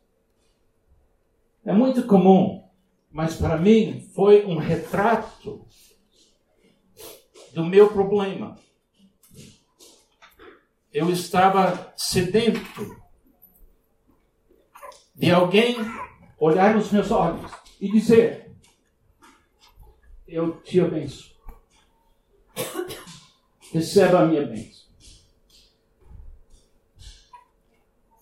É 1.65 1.73
muito 1.73 2.05
comum. 2.05 2.61
Mas 3.11 3.35
para 3.35 3.57
mim 3.57 4.09
foi 4.15 4.45
um 4.45 4.57
retrato 4.57 5.65
do 7.53 7.65
meu 7.65 7.89
problema. 7.91 8.57
Eu 10.93 11.09
estava 11.09 11.93
sedento 11.97 13.01
de 15.13 15.29
alguém 15.29 15.75
olhar 16.41 16.75
nos 16.75 16.91
meus 16.91 17.11
olhos 17.11 17.51
e 17.79 17.89
dizer: 17.89 18.51
Eu 20.27 20.59
te 20.61 20.81
abençoo. 20.81 21.31
Receba 23.71 24.21
a 24.21 24.25
minha 24.25 24.45
bênção. 24.45 24.81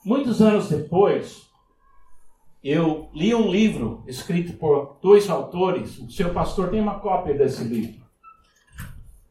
Muitos 0.05 0.41
anos 0.41 0.69
depois, 0.69 1.49
eu 2.63 3.09
li 3.13 3.33
um 3.33 3.49
livro 3.49 4.03
escrito 4.05 4.53
por 4.53 4.97
dois 5.01 5.29
autores. 5.29 5.97
O 5.97 6.11
seu 6.11 6.33
pastor 6.33 6.69
tem 6.69 6.81
uma 6.81 6.99
cópia 6.99 7.33
desse 7.33 7.63
livro. 7.63 7.99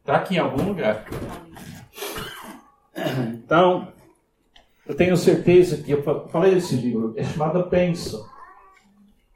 Está 0.00 0.16
aqui 0.16 0.37
em 0.37 0.38
algum 0.38 0.62
lugar. 0.62 1.04
Então, 3.33 3.92
eu 4.87 4.95
tenho 4.95 5.16
certeza 5.16 5.83
que 5.83 5.92
eu 5.92 6.02
falei 6.28 6.54
desse 6.54 6.75
livro, 6.75 7.14
é 7.16 7.23
chamado 7.23 7.68
Pensa. 7.68 8.38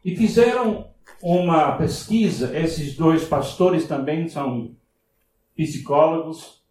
E 0.05 0.17
fizeram 0.17 0.91
uma 1.23 1.77
pesquisa, 1.77 2.57
esses 2.59 2.97
dois 2.97 3.25
pastores 3.25 3.87
também 3.87 4.29
são 4.29 4.77
psicólogos, 5.55 6.63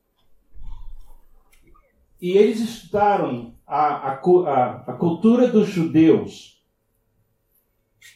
e 2.20 2.32
eles 2.32 2.60
estudaram 2.60 3.56
a, 3.66 4.12
a, 4.12 4.14
a, 4.14 4.72
a 4.88 4.94
cultura 4.94 5.48
dos 5.48 5.70
judeus 5.70 6.62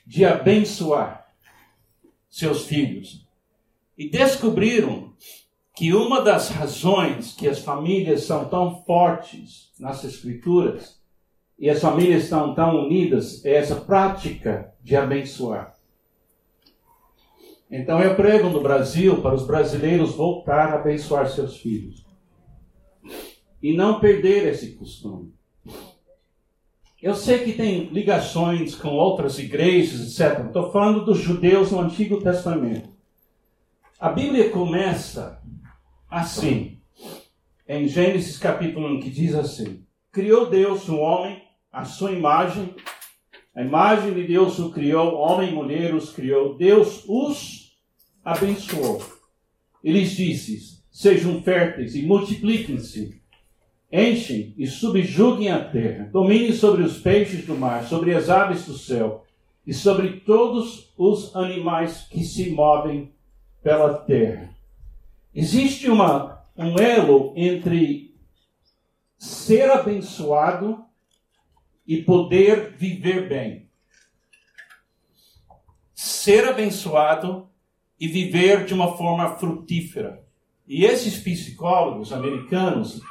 de 0.05 0.25
abençoar 0.25 1.33
seus 2.29 2.65
filhos. 2.65 3.25
E 3.97 4.09
descobriram 4.09 5.13
que 5.73 5.93
uma 5.93 6.21
das 6.21 6.49
razões 6.49 7.33
que 7.33 7.47
as 7.47 7.59
famílias 7.59 8.23
são 8.23 8.47
tão 8.47 8.83
fortes 8.83 9.71
nas 9.79 10.03
escrituras 10.03 11.01
e 11.57 11.69
as 11.69 11.79
famílias 11.79 12.23
estão 12.23 12.53
tão 12.53 12.85
unidas 12.85 13.43
é 13.45 13.55
essa 13.55 13.75
prática 13.75 14.73
de 14.83 14.95
abençoar. 14.95 15.73
Então 17.69 17.99
eu 17.99 18.15
prego 18.15 18.49
no 18.49 18.61
Brasil 18.61 19.21
para 19.21 19.35
os 19.35 19.45
brasileiros 19.45 20.13
voltar 20.15 20.71
a 20.71 20.75
abençoar 20.75 21.29
seus 21.29 21.57
filhos 21.57 22.05
e 23.61 23.75
não 23.75 23.99
perder 23.99 24.47
esse 24.47 24.73
costume. 24.73 25.33
Eu 27.01 27.15
sei 27.15 27.43
que 27.43 27.53
tem 27.53 27.85
ligações 27.89 28.75
com 28.75 28.89
outras 28.89 29.37
igrejas, 29.37 30.01
etc. 30.01 30.45
Estou 30.45 30.71
falando 30.71 31.05
dos 31.05 31.19
judeus 31.19 31.71
no 31.71 31.79
Antigo 31.79 32.21
Testamento. 32.21 32.89
A 33.99 34.09
Bíblia 34.09 34.49
começa 34.49 35.41
assim, 36.09 36.79
em 37.67 37.87
Gênesis 37.87 38.37
capítulo 38.37 38.87
1, 38.97 38.99
que 39.01 39.09
diz 39.09 39.35
assim: 39.35 39.85
Criou 40.11 40.49
Deus 40.49 40.87
o 40.87 40.97
homem, 40.97 41.44
a 41.75 41.83
sua 41.83 42.13
imagem, 42.13 42.73
a 43.53 43.61
imagem 43.61 44.13
de 44.13 44.25
Deus 44.25 44.57
o 44.59 44.71
criou, 44.71 45.15
homem 45.15 45.49
e 45.49 45.53
mulher 45.53 45.93
os 45.93 46.09
criou, 46.09 46.57
Deus 46.57 47.03
os 47.05 47.77
abençoou. 48.23 49.03
E 49.83 49.91
lhes 49.91 50.11
disse: 50.11 50.81
Sejam 50.89 51.43
férteis 51.43 51.93
e 51.93 52.03
multipliquem-se 52.03 53.21
Enchem 53.91 54.53
e 54.57 54.65
subjuguem 54.65 55.51
a 55.51 55.63
terra, 55.63 56.09
dominem 56.11 56.53
sobre 56.53 56.81
os 56.81 56.97
peixes 56.97 57.45
do 57.45 57.55
mar, 57.55 57.83
sobre 57.83 58.15
as 58.15 58.29
aves 58.29 58.65
do 58.65 58.77
céu 58.77 59.25
e 59.67 59.73
sobre 59.73 60.21
todos 60.21 60.93
os 60.97 61.35
animais 61.35 62.07
que 62.09 62.23
se 62.23 62.51
movem 62.51 63.13
pela 63.61 63.95
terra. 63.95 64.49
Existe 65.33 65.89
uma, 65.89 66.41
um 66.57 66.79
elo 66.79 67.33
entre 67.35 68.15
ser 69.17 69.69
abençoado 69.69 70.84
e 71.85 72.01
poder 72.01 72.71
viver 72.71 73.27
bem. 73.27 73.69
Ser 75.93 76.47
abençoado 76.47 77.49
e 77.99 78.07
viver 78.07 78.65
de 78.65 78.73
uma 78.73 78.97
forma 78.97 79.35
frutífera. 79.37 80.25
E 80.67 80.83
esses 80.83 81.19
psicólogos 81.19 82.11
americanos 82.11 83.01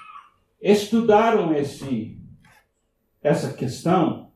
estudaram 0.60 1.54
esse, 1.54 2.18
essa 3.22 3.52
questão 3.52 4.32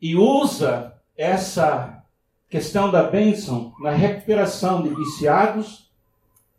e 0.00 0.14
usa 0.14 0.96
essa 1.16 2.04
questão 2.48 2.90
da 2.90 3.02
bênção 3.02 3.74
na 3.80 3.90
recuperação 3.90 4.82
de 4.82 4.94
viciados, 4.94 5.90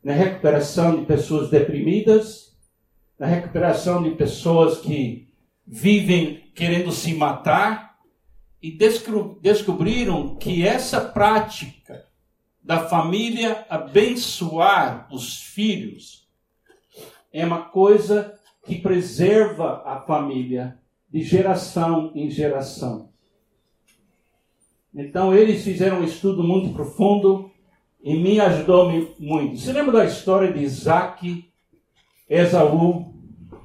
na 0.03 0.13
recuperação 0.13 0.99
de 0.99 1.05
pessoas 1.05 1.49
deprimidas, 1.49 2.58
na 3.17 3.25
recuperação 3.25 4.03
de 4.03 4.12
pessoas 4.12 4.79
que 4.79 5.28
vivem 5.71 6.51
querendo 6.55 6.91
se 6.91 7.13
matar 7.13 7.95
e 8.62 8.75
descobriram 9.39 10.36
que 10.36 10.65
essa 10.65 10.99
prática 10.99 12.08
da 12.62 12.88
família 12.88 13.65
abençoar 13.69 15.08
os 15.12 15.38
filhos 15.38 16.27
é 17.32 17.45
uma 17.45 17.65
coisa 17.65 18.34
que 18.65 18.79
preserva 18.79 19.84
a 19.86 20.01
família 20.01 20.79
de 21.08 21.21
geração 21.21 22.12
em 22.15 22.32
geração. 22.32 23.10
Então 24.93 25.36
eles 25.36 25.63
fizeram 25.63 25.99
um 25.99 26.03
estudo 26.03 26.43
muito 26.43 26.73
profundo 26.73 27.51
e 28.01 28.15
me 28.15 28.39
ajudou 28.39 28.91
muito. 29.19 29.58
Você 29.58 29.71
lembra 29.71 29.99
da 29.99 30.05
história 30.05 30.51
de 30.51 30.63
Isaac, 30.63 31.47
Esaú 32.27 33.13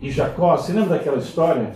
e 0.03 0.11
Jacó? 0.11 0.57
Você 0.57 0.73
lembra 0.75 0.99
daquela 0.99 1.19
história? 1.19 1.75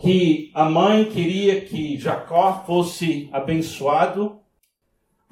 Que 0.00 0.50
a 0.54 0.64
mãe 0.64 1.04
queria 1.04 1.60
que 1.60 1.98
Jacó 1.98 2.64
fosse 2.66 3.28
abençoado 3.32 4.40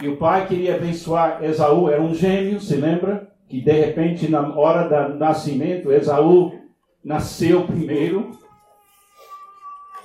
e 0.02 0.08
o 0.08 0.16
pai 0.16 0.46
queria 0.46 0.76
abençoar 0.76 1.42
Esaú, 1.42 1.88
era 1.88 2.00
um 2.00 2.14
gêmeo, 2.14 2.60
se 2.60 2.76
lembra? 2.76 3.28
que 3.48 3.60
de 3.60 3.72
repente, 3.72 4.28
na 4.28 4.54
hora 4.54 5.08
do 5.08 5.14
nascimento, 5.14 5.90
Esaú 5.90 6.52
nasceu 7.02 7.66
primeiro. 7.66 8.30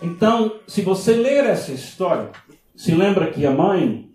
Então, 0.02 0.60
se 0.66 0.82
você 0.82 1.14
ler 1.14 1.46
essa 1.46 1.72
história, 1.72 2.32
se 2.76 2.96
lembra 2.96 3.32
que 3.32 3.46
a 3.46 3.52
mãe 3.52 4.10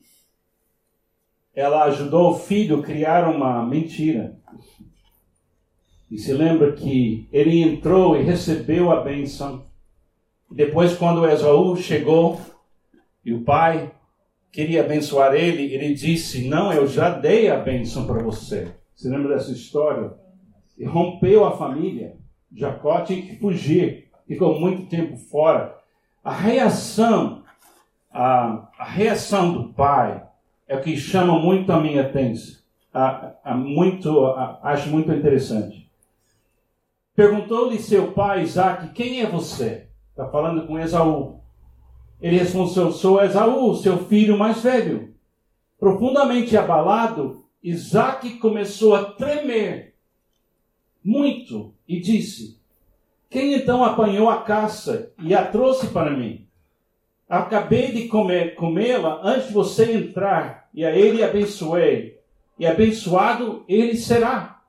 ela 1.54 1.84
ajudou 1.84 2.30
o 2.30 2.38
filho 2.38 2.80
a 2.80 2.82
criar 2.82 3.28
uma 3.28 3.64
mentira. 3.66 4.38
E 6.11 6.16
se 6.16 6.32
lembra 6.32 6.72
que 6.72 7.28
ele 7.30 7.61
entrou 7.61 8.16
e 8.16 8.22
recebeu 8.22 8.90
a 8.90 9.02
bênção. 9.02 9.67
Depois, 10.50 10.96
quando 10.96 11.28
Esaú 11.28 11.76
chegou 11.76 12.40
e 13.24 13.34
o 13.34 13.44
pai 13.44 13.92
queria 14.50 14.82
abençoar 14.82 15.34
ele, 15.34 15.74
ele 15.74 15.94
disse: 15.94 16.48
Não, 16.48 16.72
eu 16.72 16.87
já 16.87 17.11
dei 17.11 17.50
a 17.50 17.56
bênção 17.56 18.06
para 18.06 18.22
você. 18.22 18.72
Você 18.94 19.08
lembra 19.08 19.37
dessa 19.37 19.52
história? 19.52 20.12
E 20.76 20.84
rompeu 20.84 21.44
a 21.44 21.56
família. 21.56 22.16
Jacó 22.54 23.02
tinha 23.02 23.20
que 23.20 23.37
fugir, 23.37 24.08
ficou 24.26 24.58
muito 24.58 24.88
tempo 24.88 25.16
fora. 25.16 25.76
A 26.24 26.32
reação, 26.32 27.42
a, 28.11 28.68
a 28.78 28.84
reação 28.84 29.52
do 29.52 29.72
pai 29.74 30.26
é 30.66 30.76
o 30.76 30.82
que 30.82 30.96
chama 30.96 31.38
muito 31.38 31.70
a 31.72 31.80
minha 31.80 32.02
atenção. 32.02 32.58
A, 32.92 33.34
a 33.44 33.54
muito, 33.54 34.24
a, 34.26 34.61
acho 34.62 34.88
muito 34.88 35.12
interessante. 35.12 35.90
Perguntou-lhe 37.14 37.78
seu 37.78 38.12
pai 38.12 38.42
Isaac: 38.42 38.88
Quem 38.94 39.20
é 39.20 39.26
você? 39.26 39.88
Está 40.18 40.28
falando 40.33 40.66
com 40.66 40.76
Esaú. 40.76 41.38
Ele 42.20 42.38
respondeu: 42.38 42.90
Sou 42.90 43.22
Esaú, 43.22 43.76
seu 43.76 43.98
filho 44.07 44.37
mais 44.37 44.61
velho. 44.61 45.14
Profundamente 45.78 46.57
abalado, 46.57 47.44
Isaac 47.62 48.28
começou 48.38 48.96
a 48.96 49.12
tremer 49.12 49.94
muito 51.04 51.72
e 51.87 52.00
disse: 52.00 52.61
Quem 53.31 53.54
então 53.54 53.85
apanhou 53.85 54.28
a 54.28 54.42
caça 54.42 55.12
e 55.22 55.33
a 55.37 55.46
trouxe 55.46 55.87
para 55.87 56.11
mim? 56.11 56.48
Acabei 57.28 57.92
de 57.92 58.09
comê-la 58.09 59.20
antes 59.22 59.46
de 59.46 59.54
você 59.54 59.92
entrar, 59.92 60.68
e 60.74 60.85
a 60.85 60.90
ele 60.90 61.22
abençoei, 61.22 62.18
e 62.59 62.66
abençoado 62.66 63.64
ele 63.68 63.96
será. 63.96 64.62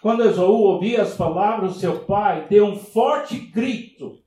Quando 0.00 0.24
Esaú 0.24 0.62
ouvia 0.62 1.02
as 1.02 1.14
palavras 1.14 1.74
do 1.74 1.78
seu 1.78 1.98
pai, 2.04 2.46
deu 2.48 2.64
um 2.64 2.76
forte 2.76 3.38
grito 3.38 4.21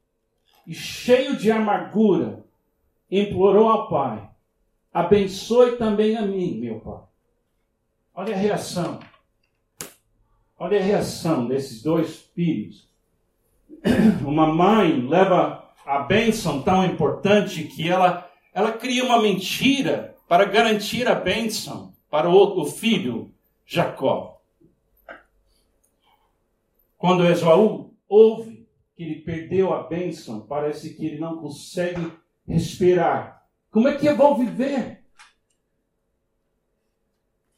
e, 0.65 0.73
cheio 0.73 1.35
de 1.35 1.51
amargura, 1.51 2.43
implorou 3.09 3.69
ao 3.69 3.89
pai: 3.89 4.29
Abençoe 4.93 5.77
também 5.77 6.15
a 6.17 6.21
mim, 6.21 6.59
meu 6.59 6.79
pai. 6.79 7.01
Olha 8.13 8.33
a 8.33 8.37
reação. 8.37 8.99
Olha 10.57 10.79
a 10.79 10.83
reação 10.83 11.47
desses 11.47 11.83
dois 11.83 12.21
filhos. 12.33 12.87
Uma 14.25 14.47
mãe 14.47 15.05
leva 15.05 15.69
a 15.85 15.99
bênção 15.99 16.61
tão 16.61 16.85
importante 16.85 17.63
que 17.65 17.89
ela, 17.89 18.29
ela 18.53 18.71
cria 18.71 19.03
uma 19.03 19.21
mentira 19.21 20.15
para 20.27 20.45
garantir 20.45 21.07
a 21.07 21.13
bênção 21.13 21.93
para 22.09 22.27
o, 22.29 22.61
o 22.61 22.65
filho 22.65 23.31
Jacó. 23.65 24.41
Quando 26.97 27.27
Esaú 27.27 27.93
ouve 28.07 28.54
que 28.95 29.03
ele 29.03 29.21
perdeu 29.21 29.73
a 29.73 29.83
bênção, 29.83 30.47
parece 30.47 30.93
que 30.93 31.05
ele 31.05 31.19
não 31.19 31.37
consegue 31.37 32.11
respirar. 32.47 33.45
Como 33.69 33.87
é 33.87 33.97
que 33.97 34.11
vou 34.13 34.37
viver? 34.37 35.03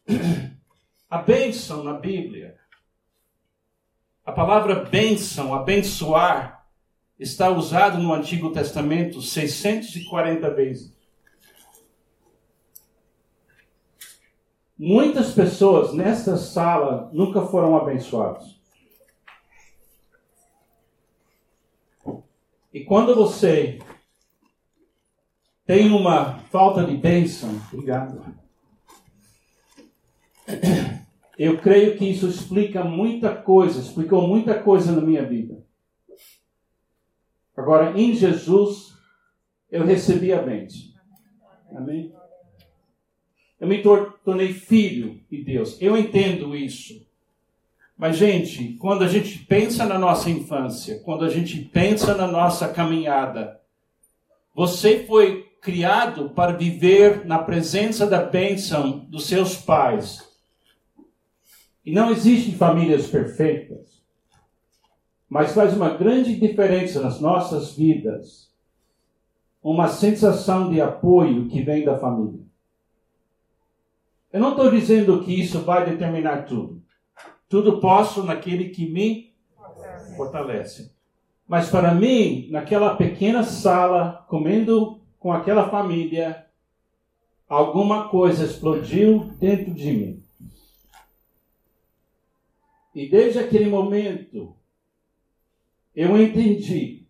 A 1.10 1.20
bênção 1.20 1.86
na 1.86 1.94
Bíblia, 1.94 2.60
a 4.26 4.32
palavra 4.34 4.84
bênção, 4.84 5.54
abençoar, 5.54 6.68
está 7.18 7.50
usado 7.50 7.98
no 7.98 8.14
Antigo 8.14 8.52
Testamento 8.52 9.22
640 9.22 10.54
vezes. 10.54 10.98
Muitas 14.78 15.32
pessoas 15.32 15.94
nesta 15.94 16.36
sala 16.36 17.10
nunca 17.14 17.42
foram 17.44 17.78
abençoadas. 17.78 18.57
E 22.78 22.86
quando 22.86 23.16
você 23.16 23.80
tem 25.66 25.92
uma 25.92 26.40
falta 26.52 26.84
de 26.84 26.96
bênção, 26.96 27.50
obrigado 27.74 28.38
eu 31.38 31.60
creio 31.60 31.98
que 31.98 32.06
isso 32.06 32.28
explica 32.28 32.84
muita 32.84 33.36
coisa, 33.36 33.80
explicou 33.80 34.28
muita 34.28 34.62
coisa 34.62 34.92
na 34.92 35.02
minha 35.02 35.26
vida. 35.26 35.66
Agora, 37.56 38.00
em 38.00 38.14
Jesus, 38.14 38.96
eu 39.70 39.84
recebi 39.84 40.32
a 40.32 40.42
bênção. 40.42 40.94
Amém? 41.76 42.14
Eu 43.60 43.68
me 43.68 43.82
tornei 43.82 44.54
filho 44.54 45.20
de 45.30 45.44
Deus. 45.44 45.82
Eu 45.82 45.98
entendo 45.98 46.56
isso. 46.56 47.07
Mas, 47.98 48.16
gente, 48.16 48.74
quando 48.74 49.04
a 49.04 49.08
gente 49.08 49.40
pensa 49.40 49.86
na 49.86 49.98
nossa 49.98 50.30
infância, 50.30 51.00
quando 51.00 51.26
a 51.26 51.30
gente 51.30 51.60
pensa 51.60 52.14
na 52.14 52.28
nossa 52.28 52.68
caminhada, 52.68 53.60
você 54.54 55.04
foi 55.06 55.48
criado 55.62 56.30
para 56.30 56.54
viver 56.54 57.26
na 57.26 57.40
presença 57.40 58.06
da 58.06 58.22
bênção 58.24 59.00
dos 59.10 59.26
seus 59.26 59.56
pais. 59.56 60.28
E 61.84 61.92
não 61.92 62.12
existem 62.12 62.54
famílias 62.54 63.08
perfeitas. 63.08 64.02
Mas 65.28 65.54
faz 65.54 65.74
uma 65.74 65.90
grande 65.90 66.40
diferença 66.40 67.02
nas 67.02 67.20
nossas 67.20 67.76
vidas 67.76 68.48
uma 69.62 69.90
sensação 69.90 70.70
de 70.70 70.80
apoio 70.80 71.50
que 71.50 71.62
vem 71.62 71.84
da 71.84 71.98
família. 71.98 72.40
Eu 74.32 74.40
não 74.40 74.52
estou 74.52 74.72
dizendo 74.72 75.22
que 75.24 75.34
isso 75.34 75.60
vai 75.62 75.90
determinar 75.90 76.44
tudo. 76.44 76.77
Tudo 77.50 77.80
posso 77.80 78.24
naquele 78.24 78.70
que 78.70 78.90
me 78.90 79.34
fortalece. 80.16 80.92
Mas 81.48 81.70
para 81.70 81.94
mim, 81.94 82.48
naquela 82.50 82.96
pequena 82.96 83.44
sala, 83.44 84.26
comendo 84.28 85.00
com 85.20 85.32
aquela 85.32 85.70
família, 85.70 86.46
alguma 87.48 88.10
coisa 88.10 88.44
explodiu 88.44 89.32
dentro 89.40 89.74
de 89.74 89.92
mim. 89.92 90.24
E 92.94 93.08
desde 93.08 93.40
aquele 93.40 93.70
momento, 93.70 94.56
eu 95.96 96.22
entendi 96.22 97.06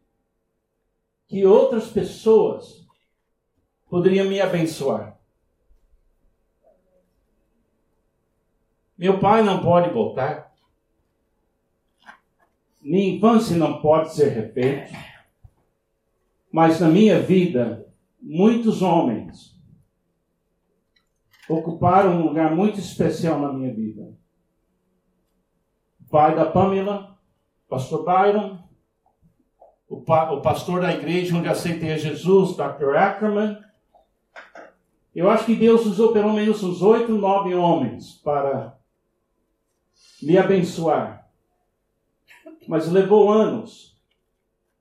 que 1.27 1.45
outras 1.45 1.89
pessoas 1.89 2.85
poderiam 3.89 4.27
me 4.27 4.39
abençoar. 4.39 5.16
Meu 8.97 9.19
pai 9.19 9.43
não 9.43 9.61
pode 9.61 9.93
voltar. 9.93 10.51
Minha 12.81 13.15
infância 13.15 13.55
não 13.55 13.81
pode 13.81 14.13
ser 14.13 14.29
refeita. 14.29 14.95
Mas 16.51 16.79
na 16.79 16.87
minha 16.87 17.19
vida, 17.19 17.85
muitos 18.19 18.81
homens 18.81 19.55
ocuparam 21.47 22.17
um 22.17 22.27
lugar 22.27 22.55
muito 22.55 22.79
especial 22.79 23.39
na 23.39 23.53
minha 23.53 23.73
vida 23.73 24.17
pai 26.09 26.35
da 26.35 26.45
Pamela, 26.45 27.17
pastor 27.69 28.05
Byron, 28.05 28.59
o, 29.87 30.01
pa, 30.01 30.31
o 30.31 30.41
pastor 30.41 30.81
da 30.81 30.93
igreja 30.93 31.35
onde 31.35 31.47
aceitei 31.47 31.97
Jesus, 31.97 32.55
Dr. 32.55 32.95
Ackerman. 32.95 33.57
Eu 35.15 35.29
acho 35.29 35.45
que 35.45 35.55
Deus 35.55 35.85
usou 35.85 36.13
pelo 36.13 36.33
menos 36.33 36.63
uns 36.63 36.81
oito, 36.81 37.11
nove 37.13 37.55
homens 37.55 38.13
para 38.23 38.76
me 40.21 40.37
abençoar. 40.37 41.29
Mas 42.67 42.89
levou 42.89 43.31
anos. 43.31 43.95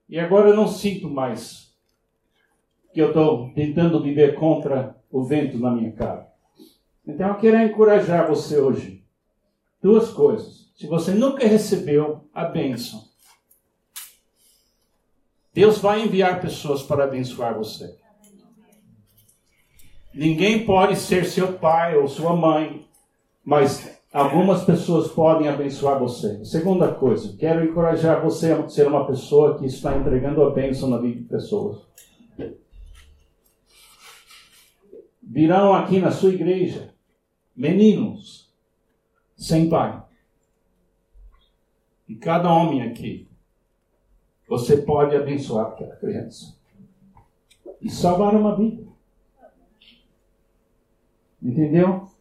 E 0.08 0.18
agora 0.18 0.50
eu 0.50 0.56
não 0.56 0.68
sinto 0.68 1.08
mais 1.08 1.74
que 2.92 3.00
eu 3.00 3.08
estou 3.08 3.50
tentando 3.52 4.02
viver 4.02 4.34
contra 4.36 4.96
o 5.10 5.22
vento 5.24 5.58
na 5.58 5.70
minha 5.70 5.92
cara. 5.92 6.32
Então 7.06 7.28
eu 7.28 7.34
quero 7.36 7.60
encorajar 7.62 8.26
você 8.26 8.58
hoje. 8.58 9.04
Duas 9.82 10.10
coisas. 10.10 10.72
Se 10.76 10.86
você 10.86 11.12
nunca 11.12 11.46
recebeu 11.46 12.28
a 12.34 12.44
bênção, 12.44 13.04
Deus 15.52 15.78
vai 15.78 16.02
enviar 16.02 16.40
pessoas 16.40 16.82
para 16.82 17.04
abençoar 17.04 17.54
você. 17.54 17.96
Ninguém 20.12 20.66
pode 20.66 20.96
ser 20.96 21.24
seu 21.24 21.54
pai 21.54 21.96
ou 21.96 22.08
sua 22.08 22.34
mãe, 22.34 22.86
mas 23.44 23.95
algumas 24.16 24.64
pessoas 24.64 25.08
podem 25.08 25.46
abençoar 25.46 25.98
você. 25.98 26.42
Segunda 26.42 26.94
coisa, 26.94 27.36
quero 27.36 27.62
encorajar 27.62 28.22
você 28.22 28.52
a 28.52 28.66
ser 28.66 28.88
uma 28.88 29.06
pessoa 29.06 29.58
que 29.58 29.66
está 29.66 29.94
entregando 29.94 30.42
a 30.42 30.50
bênção 30.50 30.88
na 30.88 30.96
vida 30.96 31.20
de 31.20 31.28
pessoas. 31.28 31.86
Virão 35.22 35.74
aqui 35.74 36.00
na 36.00 36.10
sua 36.10 36.32
igreja 36.32 36.94
meninos 37.54 38.50
sem 39.36 39.68
pai. 39.68 40.02
E 42.08 42.14
cada 42.14 42.50
homem 42.50 42.82
aqui, 42.82 43.28
você 44.48 44.78
pode 44.78 45.14
abençoar 45.14 45.66
aquela 45.66 45.96
criança 45.96 46.56
e 47.82 47.90
salvar 47.90 48.34
uma 48.34 48.56
vida. 48.56 48.86
Entendeu? 51.42 52.15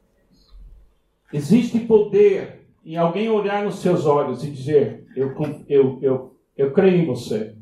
Existe 1.33 1.79
poder 1.79 2.67
em 2.85 2.97
alguém 2.97 3.29
olhar 3.29 3.63
nos 3.63 3.79
seus 3.79 4.05
olhos 4.05 4.43
e 4.43 4.51
dizer: 4.51 5.07
Eu, 5.15 5.35
eu, 5.67 5.99
eu, 6.01 6.37
eu 6.55 6.73
creio 6.73 6.97
em 7.01 7.05
você. 7.05 7.55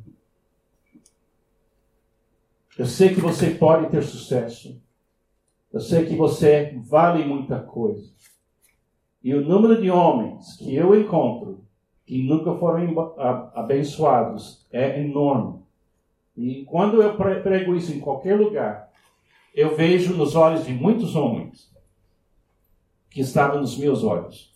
Eu 2.77 2.85
sei 2.85 3.13
que 3.13 3.21
você 3.21 3.51
pode 3.51 3.89
ter 3.89 4.03
sucesso. 4.03 4.81
Eu 5.71 5.79
sei 5.79 6.05
que 6.05 6.15
você 6.15 6.77
vale 6.83 7.23
muita 7.25 7.59
coisa. 7.59 8.11
E 9.23 9.33
o 9.33 9.41
número 9.41 9.81
de 9.81 9.89
homens 9.89 10.55
que 10.57 10.75
eu 10.75 10.93
encontro 10.99 11.63
que 12.05 12.21
nunca 12.23 12.53
foram 12.55 13.15
abençoados 13.55 14.67
é 14.71 14.99
enorme. 14.99 15.63
E 16.35 16.65
quando 16.65 17.01
eu 17.01 17.15
prego 17.15 17.75
isso 17.75 17.93
em 17.93 17.99
qualquer 17.99 18.37
lugar, 18.37 18.91
eu 19.55 19.75
vejo 19.75 20.15
nos 20.15 20.35
olhos 20.35 20.65
de 20.65 20.73
muitos 20.73 21.15
homens 21.15 21.72
que 23.13 23.21
estavam 23.21 23.61
nos 23.61 23.77
meus 23.77 24.03
olhos 24.03 24.53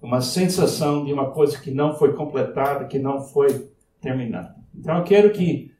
uma 0.00 0.20
sensação 0.20 1.04
de 1.04 1.12
uma 1.12 1.30
coisa 1.30 1.58
que 1.58 1.70
não 1.70 1.94
foi 1.94 2.14
completada, 2.14 2.86
que 2.86 2.98
não 2.98 3.20
foi 3.20 3.68
terminada. 4.00 4.54
Então 4.74 4.98
eu 4.98 5.04
quero 5.04 5.30
que 5.32 5.72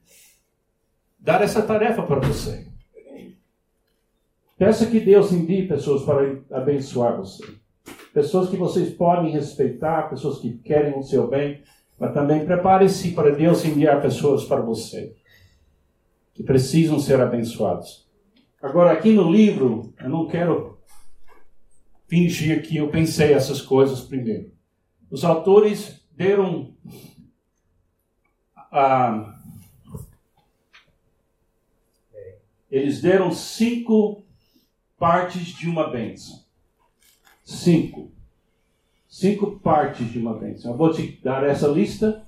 dar 1.18 1.42
essa 1.42 1.62
tarefa 1.62 2.02
para 2.02 2.20
você. 2.20 2.66
Peça 4.56 4.86
que 4.86 4.98
Deus 4.98 5.30
envie 5.30 5.68
pessoas 5.68 6.02
para 6.02 6.58
abençoar 6.58 7.16
você. 7.16 7.44
Pessoas 8.12 8.50
que 8.50 8.56
vocês 8.56 8.90
podem 8.90 9.30
respeitar, 9.30 10.10
pessoas 10.10 10.38
que 10.38 10.58
querem 10.58 10.98
o 10.98 11.02
seu 11.02 11.28
bem, 11.28 11.62
mas 11.96 12.12
também 12.12 12.44
prepare-se 12.44 13.12
para 13.12 13.30
Deus 13.30 13.64
enviar 13.64 14.02
pessoas 14.02 14.44
para 14.44 14.60
você 14.60 15.14
que 16.34 16.42
precisam 16.42 16.98
ser 16.98 17.20
abençoados. 17.20 18.08
Agora, 18.60 18.92
aqui 18.92 19.12
no 19.12 19.30
livro, 19.30 19.92
eu 20.00 20.08
não 20.08 20.26
quero 20.26 20.77
fingir 22.08 22.62
que 22.66 22.78
eu 22.78 22.88
pensei 22.88 23.32
essas 23.32 23.60
coisas 23.60 24.00
primeiro. 24.00 24.50
Os 25.10 25.24
autores 25.24 26.02
deram 26.16 26.74
eles 32.70 33.00
deram 33.00 33.30
cinco 33.30 34.24
partes 34.98 35.46
de 35.46 35.68
uma 35.68 35.88
bênção. 35.88 36.44
Cinco. 37.44 38.10
Cinco 39.08 39.58
partes 39.60 40.10
de 40.10 40.18
uma 40.18 40.34
bênção. 40.34 40.72
Eu 40.72 40.76
vou 40.76 40.92
te 40.92 41.18
dar 41.22 41.44
essa 41.44 41.66
lista. 41.68 42.26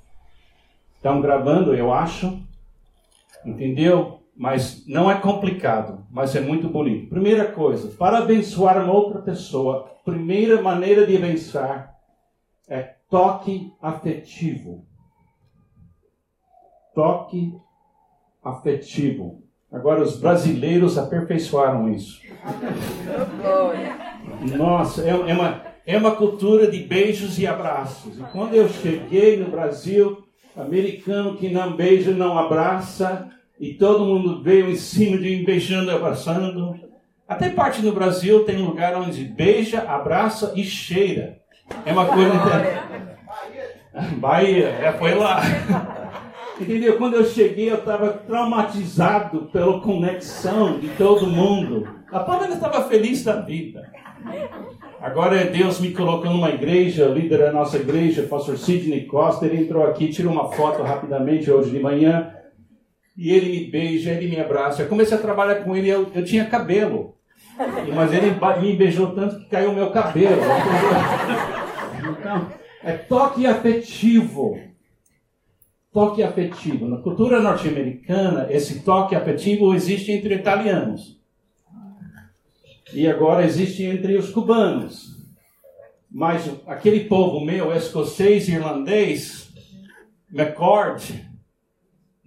Estão 0.96 1.20
gravando, 1.20 1.74
eu 1.74 1.92
acho. 1.92 2.42
Entendeu? 3.44 4.19
Mas 4.36 4.86
não 4.86 5.10
é 5.10 5.20
complicado, 5.20 6.06
mas 6.10 6.34
é 6.34 6.40
muito 6.40 6.68
bonito. 6.68 7.10
Primeira 7.10 7.52
coisa, 7.52 7.88
para 7.96 8.18
abençoar 8.18 8.82
uma 8.82 8.92
outra 8.92 9.20
pessoa, 9.20 9.90
primeira 10.04 10.62
maneira 10.62 11.06
de 11.06 11.16
abençoar 11.16 11.94
é 12.68 12.94
toque 13.10 13.72
afetivo. 13.82 14.86
Toque 16.94 17.54
afetivo. 18.42 19.42
Agora, 19.70 20.02
os 20.02 20.18
brasileiros 20.18 20.98
aperfeiçoaram 20.98 21.88
isso. 21.90 22.20
Nossa, 24.56 25.02
é, 25.02 25.10
é, 25.10 25.34
uma, 25.34 25.62
é 25.86 25.96
uma 25.96 26.16
cultura 26.16 26.70
de 26.70 26.82
beijos 26.82 27.38
e 27.38 27.46
abraços. 27.46 28.18
E 28.18 28.22
quando 28.32 28.54
eu 28.54 28.68
cheguei 28.68 29.36
no 29.36 29.50
Brasil, 29.50 30.24
americano 30.56 31.36
que 31.36 31.48
não 31.48 31.76
beija, 31.76 32.10
não 32.12 32.36
abraça, 32.36 33.28
e 33.60 33.74
todo 33.74 34.06
mundo 34.06 34.42
veio 34.42 34.70
em 34.70 34.76
cima 34.76 35.18
de 35.18 35.36
mim 35.36 35.44
beijando 35.44 35.90
abraçando. 35.90 36.80
Até 37.28 37.50
parte 37.50 37.82
no 37.82 37.92
Brasil 37.92 38.44
tem 38.44 38.56
lugar 38.56 38.96
onde 38.96 39.22
beija, 39.22 39.82
abraça 39.82 40.54
e 40.56 40.64
cheira. 40.64 41.38
É 41.84 41.92
uma 41.92 42.06
coisa. 42.06 42.32
Bahia, 44.16 44.68
é, 44.68 44.92
foi 44.92 45.14
lá. 45.14 45.42
Entendeu? 46.58 46.96
Quando 46.96 47.14
eu 47.14 47.24
cheguei, 47.24 47.70
eu 47.70 47.76
estava 47.76 48.08
traumatizado 48.08 49.50
pela 49.52 49.80
conexão 49.80 50.78
de 50.78 50.88
todo 50.90 51.26
mundo. 51.26 51.86
A 52.10 52.20
Pamela 52.20 52.54
estava 52.54 52.88
feliz 52.88 53.22
da 53.22 53.40
vida. 53.40 53.90
Agora 55.00 55.44
Deus 55.44 55.80
me 55.80 55.92
colocou 55.92 56.30
numa 56.30 56.50
igreja, 56.50 57.08
o 57.08 57.14
líder 57.14 57.38
da 57.38 57.52
nossa 57.52 57.76
igreja, 57.76 58.22
o 58.22 58.28
pastor 58.28 58.58
Sidney 58.58 59.06
Costa, 59.06 59.46
ele 59.46 59.62
entrou 59.64 59.84
aqui, 59.84 60.08
tirou 60.08 60.32
uma 60.32 60.50
foto 60.52 60.82
rapidamente 60.82 61.50
hoje 61.50 61.70
de 61.70 61.78
manhã, 61.78 62.34
e 63.20 63.30
ele 63.30 63.50
me 63.50 63.70
beija, 63.70 64.12
ele 64.12 64.28
me 64.28 64.40
abraça. 64.40 64.82
Eu 64.82 64.88
comecei 64.88 65.16
a 65.16 65.20
trabalhar 65.20 65.56
com 65.56 65.76
ele, 65.76 65.88
eu, 65.88 66.10
eu 66.14 66.24
tinha 66.24 66.46
cabelo, 66.46 67.14
mas 67.94 68.12
ele 68.12 68.34
me 68.62 68.76
beijou 68.76 69.14
tanto 69.14 69.38
que 69.38 69.44
caiu 69.44 69.70
o 69.70 69.74
meu 69.74 69.90
cabelo. 69.90 70.40
Então, 72.18 72.46
é 72.82 72.92
toque 72.92 73.46
afetivo 73.46 74.58
toque 75.92 76.22
afetivo. 76.22 76.88
Na 76.88 76.98
cultura 76.98 77.40
norte-americana, 77.40 78.46
esse 78.50 78.80
toque 78.80 79.14
afetivo 79.14 79.74
existe 79.74 80.12
entre 80.12 80.34
italianos. 80.34 81.18
E 82.92 83.08
agora 83.08 83.44
existe 83.44 83.82
entre 83.84 84.16
os 84.16 84.30
cubanos. 84.30 85.16
Mas 86.10 86.50
aquele 86.66 87.04
povo 87.04 87.44
meu, 87.44 87.72
escocês 87.74 88.48
irlandês, 88.48 89.52
McCord, 90.32 91.29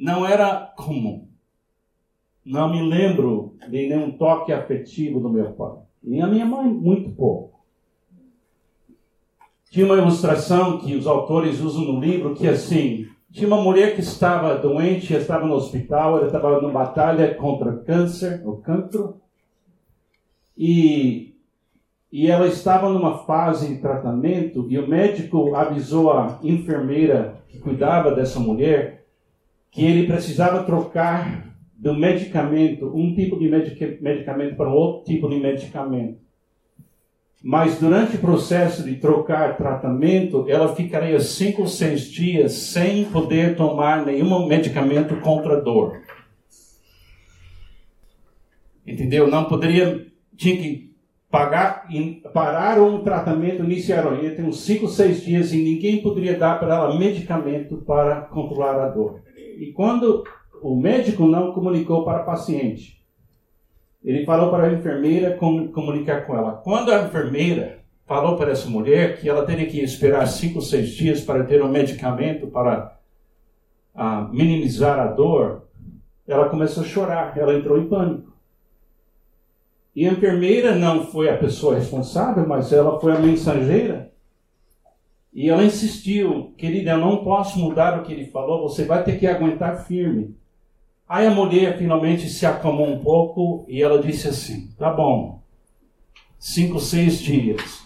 não 0.03 0.27
era 0.27 0.73
comum. 0.75 1.29
Não 2.45 2.69
me 2.69 2.81
lembro 2.81 3.55
de 3.69 3.87
nenhum 3.87 4.11
toque 4.11 4.51
afetivo 4.51 5.21
do 5.21 5.29
meu 5.29 5.53
pai. 5.53 5.77
E 6.03 6.19
a 6.19 6.27
minha 6.27 6.45
mãe, 6.45 6.67
muito 6.67 7.09
pouco. 7.11 7.61
Tinha 9.71 9.85
uma 9.85 9.95
ilustração 9.95 10.77
que 10.79 10.93
os 10.93 11.07
autores 11.07 11.61
usam 11.61 11.85
no 11.85 12.01
livro 12.01 12.35
que 12.35 12.45
assim, 12.45 13.07
tinha 13.31 13.47
uma 13.47 13.61
mulher 13.61 13.95
que 13.95 14.01
estava 14.01 14.57
doente, 14.57 15.13
estava 15.13 15.45
no 15.45 15.55
hospital, 15.55 16.17
ela 16.17 16.25
estava 16.25 16.59
numa 16.59 16.73
batalha 16.73 17.33
contra 17.35 17.77
câncer, 17.77 18.45
o 18.45 18.57
cancro, 18.57 19.21
e, 20.57 21.33
e 22.11 22.29
ela 22.29 22.45
estava 22.45 22.89
numa 22.89 23.19
fase 23.19 23.73
de 23.73 23.81
tratamento, 23.81 24.67
e 24.69 24.77
o 24.77 24.85
médico 24.85 25.55
avisou 25.55 26.11
a 26.11 26.39
enfermeira 26.43 27.41
que 27.47 27.57
cuidava 27.57 28.13
dessa 28.13 28.37
mulher 28.37 29.02
que 29.73 29.83
ele 29.83 30.05
precisava 30.05 30.63
trocar 30.63 31.51
do 31.75 31.95
medicamento, 31.95 32.95
um 32.95 33.13
tipo 33.15 33.37
de 33.39 33.49
medicamento 33.49 34.55
para 34.55 34.69
outro 34.69 35.03
tipo 35.03 35.27
de 35.27 35.37
medicamento. 35.37 36.19
Mas 37.43 37.79
durante 37.79 38.15
o 38.15 38.19
processo 38.19 38.83
de 38.83 38.95
trocar 38.95 39.57
tratamento, 39.57 40.45
ela 40.47 40.73
ficaria 40.73 41.19
cinco 41.19 41.63
ou 41.63 41.67
seis 41.67 42.03
dias 42.03 42.53
sem 42.53 43.03
poder 43.05 43.55
tomar 43.57 44.05
nenhum 44.05 44.47
medicamento 44.47 45.17
contra 45.17 45.59
dor. 45.59 45.99
Entendeu? 48.85 49.27
Não 49.27 49.45
poderia, 49.45 50.05
tinha 50.37 50.55
que 50.55 50.95
pagar, 51.29 51.87
parar 52.31 52.79
um 52.79 53.03
tratamento 53.03 53.63
inicial. 53.63 54.23
Ia 54.23 54.35
ter 54.35 54.43
uns 54.43 54.61
cinco, 54.61 54.87
seis 54.87 55.21
dias 55.21 55.51
e 55.51 55.57
ninguém 55.57 56.01
poderia 56.01 56.37
dar 56.37 56.59
para 56.59 56.75
ela 56.75 56.97
medicamento 56.97 57.77
para 57.77 58.21
controlar 58.21 58.79
a 58.79 58.87
dor. 58.87 59.22
E 59.57 59.71
quando 59.71 60.23
o 60.61 60.75
médico 60.75 61.25
não 61.25 61.51
comunicou 61.51 62.03
para 62.03 62.23
o 62.23 62.25
paciente, 62.25 63.03
ele 64.03 64.25
falou 64.25 64.49
para 64.49 64.67
a 64.67 64.73
enfermeira 64.73 65.37
comunicar 65.37 66.25
com 66.25 66.35
ela. 66.35 66.53
Quando 66.53 66.91
a 66.91 67.03
enfermeira 67.03 67.79
falou 68.05 68.37
para 68.37 68.51
essa 68.51 68.69
mulher 68.69 69.19
que 69.19 69.29
ela 69.29 69.45
teria 69.45 69.65
que 69.65 69.81
esperar 69.81 70.27
cinco 70.27 70.61
seis 70.61 70.89
dias 70.89 71.21
para 71.21 71.43
ter 71.43 71.63
um 71.63 71.69
medicamento 71.69 72.47
para 72.47 72.97
uh, 73.95 74.33
minimizar 74.33 74.99
a 74.99 75.07
dor, 75.07 75.63
ela 76.27 76.49
começou 76.49 76.83
a 76.83 76.85
chorar, 76.85 77.37
ela 77.37 77.53
entrou 77.53 77.77
em 77.77 77.87
pânico. 77.87 78.33
E 79.95 80.07
a 80.07 80.11
enfermeira 80.11 80.75
não 80.75 81.05
foi 81.05 81.29
a 81.29 81.37
pessoa 81.37 81.75
responsável, 81.75 82.47
mas 82.47 82.73
ela 82.73 82.99
foi 82.99 83.11
a 83.11 83.19
mensageira. 83.19 84.11
E 85.33 85.49
ela 85.49 85.63
insistiu, 85.63 86.53
querida, 86.57 86.91
eu 86.91 86.99
não 86.99 87.23
posso 87.23 87.57
mudar 87.57 87.99
o 87.99 88.03
que 88.03 88.13
ele 88.13 88.27
falou, 88.27 88.69
você 88.69 88.85
vai 88.85 89.03
ter 89.03 89.17
que 89.17 89.25
aguentar 89.25 89.85
firme. 89.85 90.37
Aí 91.09 91.25
a 91.25 91.31
mulher 91.31 91.77
finalmente 91.77 92.29
se 92.29 92.45
acalmou 92.45 92.87
um 92.87 92.99
pouco 92.99 93.65
e 93.67 93.81
ela 93.81 94.01
disse 94.01 94.27
assim: 94.27 94.71
tá 94.77 94.91
bom, 94.91 95.41
cinco, 96.37 96.79
seis 96.79 97.19
dias. 97.19 97.83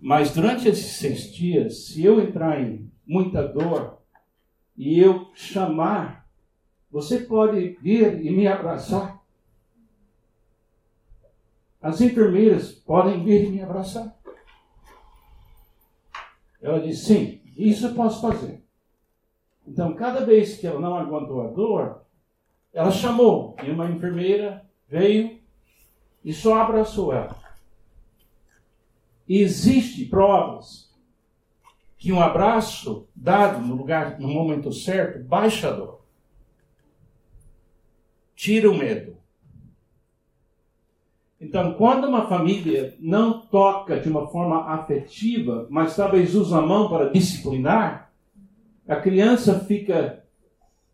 Mas 0.00 0.32
durante 0.32 0.68
esses 0.68 0.92
seis 0.96 1.32
dias, 1.32 1.86
se 1.86 2.04
eu 2.04 2.20
entrar 2.20 2.60
em 2.60 2.90
muita 3.06 3.46
dor 3.46 3.98
e 4.76 4.98
eu 5.00 5.30
chamar, 5.34 6.26
você 6.90 7.18
pode 7.18 7.76
vir 7.82 8.24
e 8.24 8.30
me 8.30 8.46
abraçar. 8.46 9.20
As 11.82 12.00
enfermeiras 12.00 12.72
podem 12.72 13.22
vir 13.22 13.44
e 13.44 13.50
me 13.50 13.62
abraçar. 13.62 14.15
Ela 16.60 16.80
disse: 16.80 17.04
sim, 17.04 17.40
isso 17.56 17.86
eu 17.86 17.94
posso 17.94 18.20
fazer. 18.20 18.62
Então, 19.66 19.94
cada 19.94 20.24
vez 20.24 20.56
que 20.56 20.66
ela 20.66 20.80
não 20.80 20.96
aguentou 20.96 21.40
a 21.40 21.48
dor, 21.48 22.02
ela 22.72 22.90
chamou 22.90 23.56
e 23.64 23.70
uma 23.70 23.90
enfermeira 23.90 24.64
veio 24.88 25.40
e 26.24 26.32
só 26.32 26.60
abraçou 26.60 27.12
ela. 27.12 27.36
E 29.28 29.40
existe 29.40 30.04
provas 30.04 30.94
que 31.98 32.12
um 32.12 32.20
abraço 32.20 33.08
dado 33.14 33.64
no 33.64 33.74
lugar, 33.74 34.20
no 34.20 34.28
momento 34.28 34.72
certo, 34.72 35.24
baixa 35.24 35.68
a 35.68 35.72
dor. 35.72 36.00
Tira 38.34 38.70
o 38.70 38.76
medo. 38.76 39.16
Então, 41.40 41.74
quando 41.74 42.06
uma 42.06 42.26
família 42.28 42.94
não 42.98 43.40
toca 43.40 44.00
de 44.00 44.08
uma 44.08 44.26
forma 44.28 44.72
afetiva, 44.72 45.66
mas 45.68 45.94
talvez 45.94 46.34
usa 46.34 46.58
a 46.58 46.62
mão 46.62 46.88
para 46.88 47.10
disciplinar, 47.10 48.10
a 48.88 48.96
criança 48.96 49.60
fica 49.60 50.24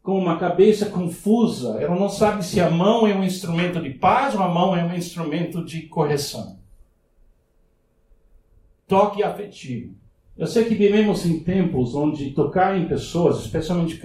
com 0.03 0.19
uma 0.19 0.39
cabeça 0.39 0.87
confusa. 0.87 1.81
Ela 1.81 1.95
não 1.95 2.09
sabe 2.09 2.45
se 2.45 2.61
a 2.61 2.69
mão 2.69 3.07
é 3.07 3.15
um 3.15 3.23
instrumento 3.23 3.81
de 3.81 3.91
paz 3.91 4.35
ou 4.35 4.43
a 4.43 4.49
mão 4.49 4.77
é 4.77 4.85
um 4.85 4.95
instrumento 4.95 5.65
de 5.65 5.83
correção. 5.83 6.59
Toque 8.89 9.23
afetivo. 9.23 9.95
Eu 10.37 10.47
sei 10.47 10.65
que 10.65 10.75
vivemos 10.75 11.25
em 11.25 11.39
tempos 11.41 11.95
onde 11.95 12.31
tocar 12.33 12.77
em 12.77 12.89
pessoas, 12.89 13.39
especialmente 13.41 14.01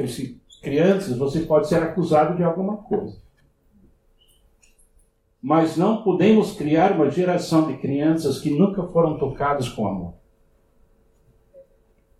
crianças, 0.62 1.17
você 1.17 1.39
pode 1.41 1.67
ser 1.67 1.82
acusado 1.82 2.36
de 2.36 2.43
alguma 2.43 2.78
coisa. 2.78 3.17
Mas 5.41 5.78
não 5.78 6.02
podemos 6.04 6.54
criar 6.54 6.93
uma 6.93 7.10
geração 7.10 7.67
de 7.67 7.78
crianças 7.78 8.39
que 8.39 8.50
nunca 8.50 8.84
foram 8.84 9.17
tocadas 9.17 9.69
com 9.69 9.88
amor. 9.88 10.13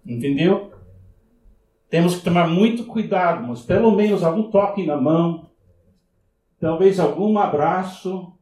Entendeu? 0.06 0.72
Temos 1.90 2.16
que 2.16 2.24
tomar 2.24 2.48
muito 2.48 2.86
cuidado, 2.86 3.48
mas 3.48 3.62
pelo 3.62 3.92
menos 3.92 4.24
algum 4.24 4.50
toque 4.52 4.86
na 4.86 4.96
mão, 4.96 5.50
talvez 6.60 7.00
algum 7.00 7.38
abraço. 7.38 8.34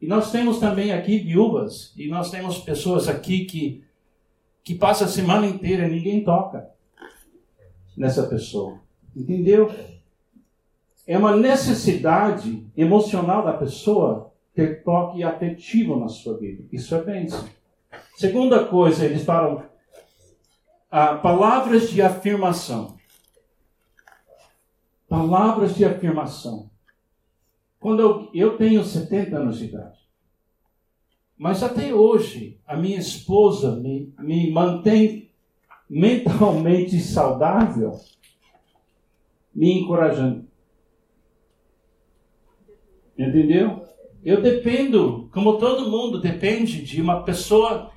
E 0.00 0.06
nós 0.06 0.30
temos 0.30 0.58
também 0.58 0.92
aqui 0.92 1.18
viúvas, 1.18 1.94
e 1.96 2.08
nós 2.08 2.30
temos 2.30 2.58
pessoas 2.58 3.08
aqui 3.08 3.44
que, 3.44 3.84
que 4.62 4.74
passam 4.74 5.06
a 5.06 5.10
semana 5.10 5.46
inteira 5.46 5.86
e 5.86 5.90
ninguém 5.90 6.22
toca 6.22 6.68
nessa 7.96 8.24
pessoa. 8.24 8.80
Entendeu? 9.16 9.70
É 11.06 11.18
uma 11.18 11.36
necessidade 11.36 12.66
emocional 12.76 13.44
da 13.44 13.52
pessoa 13.52 14.32
ter 14.54 14.82
toque 14.82 15.22
afetivo 15.22 15.98
na 15.98 16.08
sua 16.08 16.38
vida. 16.38 16.64
Isso 16.72 16.94
é 16.94 17.02
bênção. 17.02 17.44
Segunda 18.16 18.64
coisa, 18.64 19.04
eles 19.04 19.24
falam 19.24 19.64
ah, 20.90 21.16
palavras 21.16 21.90
de 21.90 22.00
afirmação. 22.00 22.96
Palavras 25.08 25.74
de 25.74 25.84
afirmação. 25.84 26.70
Quando 27.80 28.00
eu, 28.00 28.30
eu 28.32 28.56
tenho 28.56 28.82
70 28.82 29.36
anos 29.36 29.58
de 29.58 29.66
idade, 29.66 29.98
mas 31.36 31.62
até 31.62 31.92
hoje 31.92 32.58
a 32.66 32.76
minha 32.76 32.98
esposa 32.98 33.76
me, 33.76 34.14
me 34.18 34.50
mantém 34.50 35.30
mentalmente 35.90 36.98
saudável, 37.00 38.00
me 39.54 39.80
encorajando. 39.80 40.43
Entendeu? 43.18 43.84
Eu 44.24 44.40
dependo, 44.40 45.28
como 45.32 45.58
todo 45.58 45.90
mundo 45.90 46.20
depende 46.20 46.82
de 46.82 47.00
uma 47.00 47.22
pessoa 47.22 47.90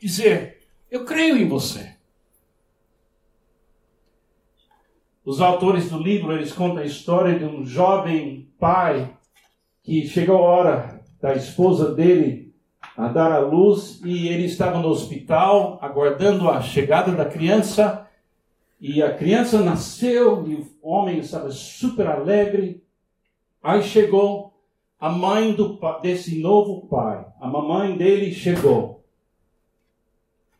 dizer: 0.00 0.58
Eu 0.90 1.04
creio 1.04 1.36
em 1.36 1.48
você. 1.48 1.96
Os 5.24 5.40
autores 5.40 5.88
do 5.88 5.98
livro 5.98 6.32
eles 6.32 6.52
contam 6.52 6.82
a 6.82 6.86
história 6.86 7.38
de 7.38 7.44
um 7.44 7.64
jovem 7.64 8.48
pai 8.58 9.16
que 9.82 10.06
chegou 10.06 10.36
a 10.38 10.40
hora 10.40 11.04
da 11.20 11.34
esposa 11.34 11.94
dele 11.94 12.52
a 12.96 13.08
dar 13.08 13.30
à 13.30 13.38
luz 13.38 14.00
e 14.04 14.28
ele 14.28 14.44
estava 14.44 14.80
no 14.80 14.88
hospital 14.88 15.78
aguardando 15.80 16.50
a 16.50 16.60
chegada 16.60 17.12
da 17.12 17.24
criança 17.24 18.08
e 18.80 19.00
a 19.00 19.14
criança 19.14 19.62
nasceu 19.62 20.44
e 20.48 20.54
o 20.54 20.66
homem 20.82 21.20
estava 21.20 21.50
super 21.52 22.08
alegre. 22.08 22.81
Aí 23.62 23.82
chegou 23.82 24.52
a 24.98 25.08
mãe 25.08 25.52
do, 25.52 25.78
desse 26.00 26.40
novo 26.40 26.86
pai, 26.88 27.26
a 27.40 27.48
mamãe 27.48 27.96
dele 27.96 28.32
chegou. 28.32 29.02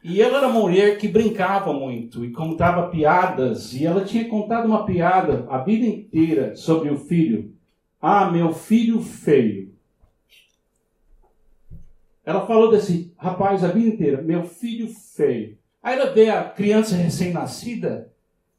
E 0.04 0.20
ela 0.20 0.38
era 0.38 0.48
uma 0.48 0.60
mulher 0.60 0.98
que 0.98 1.06
brincava 1.06 1.72
muito 1.72 2.24
e 2.24 2.32
contava 2.32 2.88
piadas. 2.88 3.72
E 3.72 3.86
ela 3.86 4.04
tinha 4.04 4.28
contado 4.28 4.66
uma 4.66 4.84
piada 4.84 5.46
a 5.48 5.58
vida 5.58 5.86
inteira 5.86 6.56
sobre 6.56 6.90
o 6.90 6.98
filho. 6.98 7.54
Ah, 8.00 8.28
meu 8.28 8.52
filho 8.52 9.00
feio. 9.00 9.72
Ela 12.24 12.46
falou 12.46 12.70
desse 12.70 13.12
rapaz 13.16 13.62
a 13.62 13.68
vida 13.68 13.88
inteira, 13.88 14.22
meu 14.22 14.44
filho 14.44 14.88
feio. 14.88 15.56
Aí 15.80 15.94
ela 15.94 16.12
vê 16.12 16.30
a 16.30 16.44
criança 16.44 16.96
recém-nascida 16.96 18.12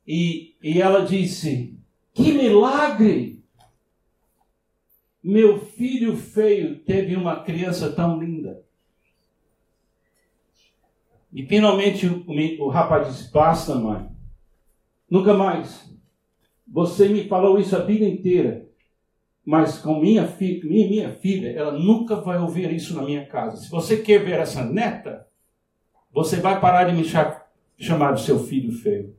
e, 0.07 0.55
e 0.61 0.81
ela 0.81 1.05
disse: 1.05 1.77
Que 2.13 2.33
milagre! 2.33 3.32
Meu 5.23 5.57
filho 5.57 6.17
feio 6.17 6.79
teve 6.79 7.15
uma 7.15 7.43
criança 7.43 7.91
tão 7.93 8.21
linda. 8.21 8.61
E 11.31 11.45
finalmente 11.45 12.05
o, 12.05 12.67
rapaz 12.67 13.07
disse: 13.07 13.31
Basta, 13.31 13.73
mãe. 13.75 14.07
Nunca 15.09 15.33
mais. 15.33 15.89
Você 16.67 17.07
me 17.07 17.23
falou 17.27 17.57
isso 17.57 17.75
a 17.75 17.79
vida 17.79 18.05
inteira. 18.05 18.67
Mas 19.45 19.77
com 19.77 19.99
minha, 19.99 20.27
fi, 20.27 20.61
minha, 20.63 20.87
minha 20.87 21.11
filha, 21.15 21.49
ela 21.51 21.71
nunca 21.71 22.15
vai 22.15 22.39
ouvir 22.39 22.71
isso 22.71 22.95
na 22.95 23.03
minha 23.03 23.25
casa. 23.25 23.57
Se 23.57 23.69
você 23.69 23.97
quer 23.97 24.23
ver 24.23 24.39
essa 24.39 24.63
neta, 24.63 25.27
você 26.11 26.37
vai 26.37 26.59
parar 26.59 26.85
de 26.85 26.95
me 26.95 27.03
chamar 27.77 28.13
de 28.13 28.21
seu 28.21 28.39
filho 28.39 28.71
feio. 28.71 29.15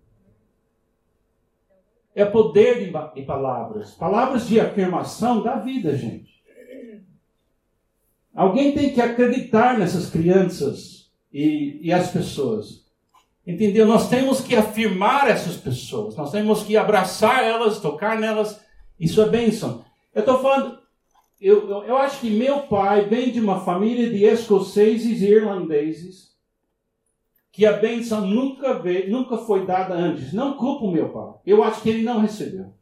É 2.14 2.24
poder 2.24 2.79
de, 2.79 2.92
de 3.14 3.27
palavras. 3.27 3.92
Palavras 3.92 4.46
de 4.46 4.61
afirmação 4.61 5.42
da 5.42 5.57
vida, 5.57 5.96
gente. 5.96 6.35
Alguém 8.35 8.72
tem 8.72 8.92
que 8.92 9.00
acreditar 9.00 9.79
nessas 9.79 10.11
crianças 10.11 11.11
e, 11.33 11.79
e 11.83 11.92
as 11.92 12.11
pessoas. 12.11 12.85
Entendeu? 13.46 13.87
Nós 13.87 14.09
temos 14.09 14.40
que 14.40 14.57
afirmar 14.57 15.29
essas 15.29 15.57
pessoas, 15.57 16.16
nós 16.16 16.31
temos 16.33 16.62
que 16.62 16.77
abraçar 16.77 17.44
elas, 17.44 17.79
tocar 17.79 18.18
nelas. 18.18 18.61
Isso 18.98 19.20
é 19.20 19.29
bênção. 19.29 19.85
Eu 20.14 20.20
estou 20.20 20.40
falando, 20.40 20.79
eu, 21.40 21.68
eu, 21.68 21.85
eu, 21.85 21.96
acho 21.98 22.20
que 22.20 22.31
meu 22.31 22.61
pai 22.61 23.05
vem 23.07 23.31
de 23.31 23.40
uma 23.40 23.61
família 23.61 24.09
de 24.09 24.24
escoceses 24.24 25.20
e 25.20 25.27
irlandeses, 25.27 26.34
que 27.55 27.64
a 27.64 27.75
bênção 27.75 28.27
nunca, 28.27 28.81
veio, 28.81 29.12
nunca 29.12 29.38
foi 29.38 29.64
dada 29.64 29.95
antes. 29.95 30.33
Não 30.33 30.57
culpo 30.57 30.90
meu 30.90 31.11
pai. 31.11 31.35
Eu 31.47 31.62
acho 31.62 31.83
que 31.83 31.88
ele 31.88 32.03
não 32.03 32.21
recebeu. 32.21 32.75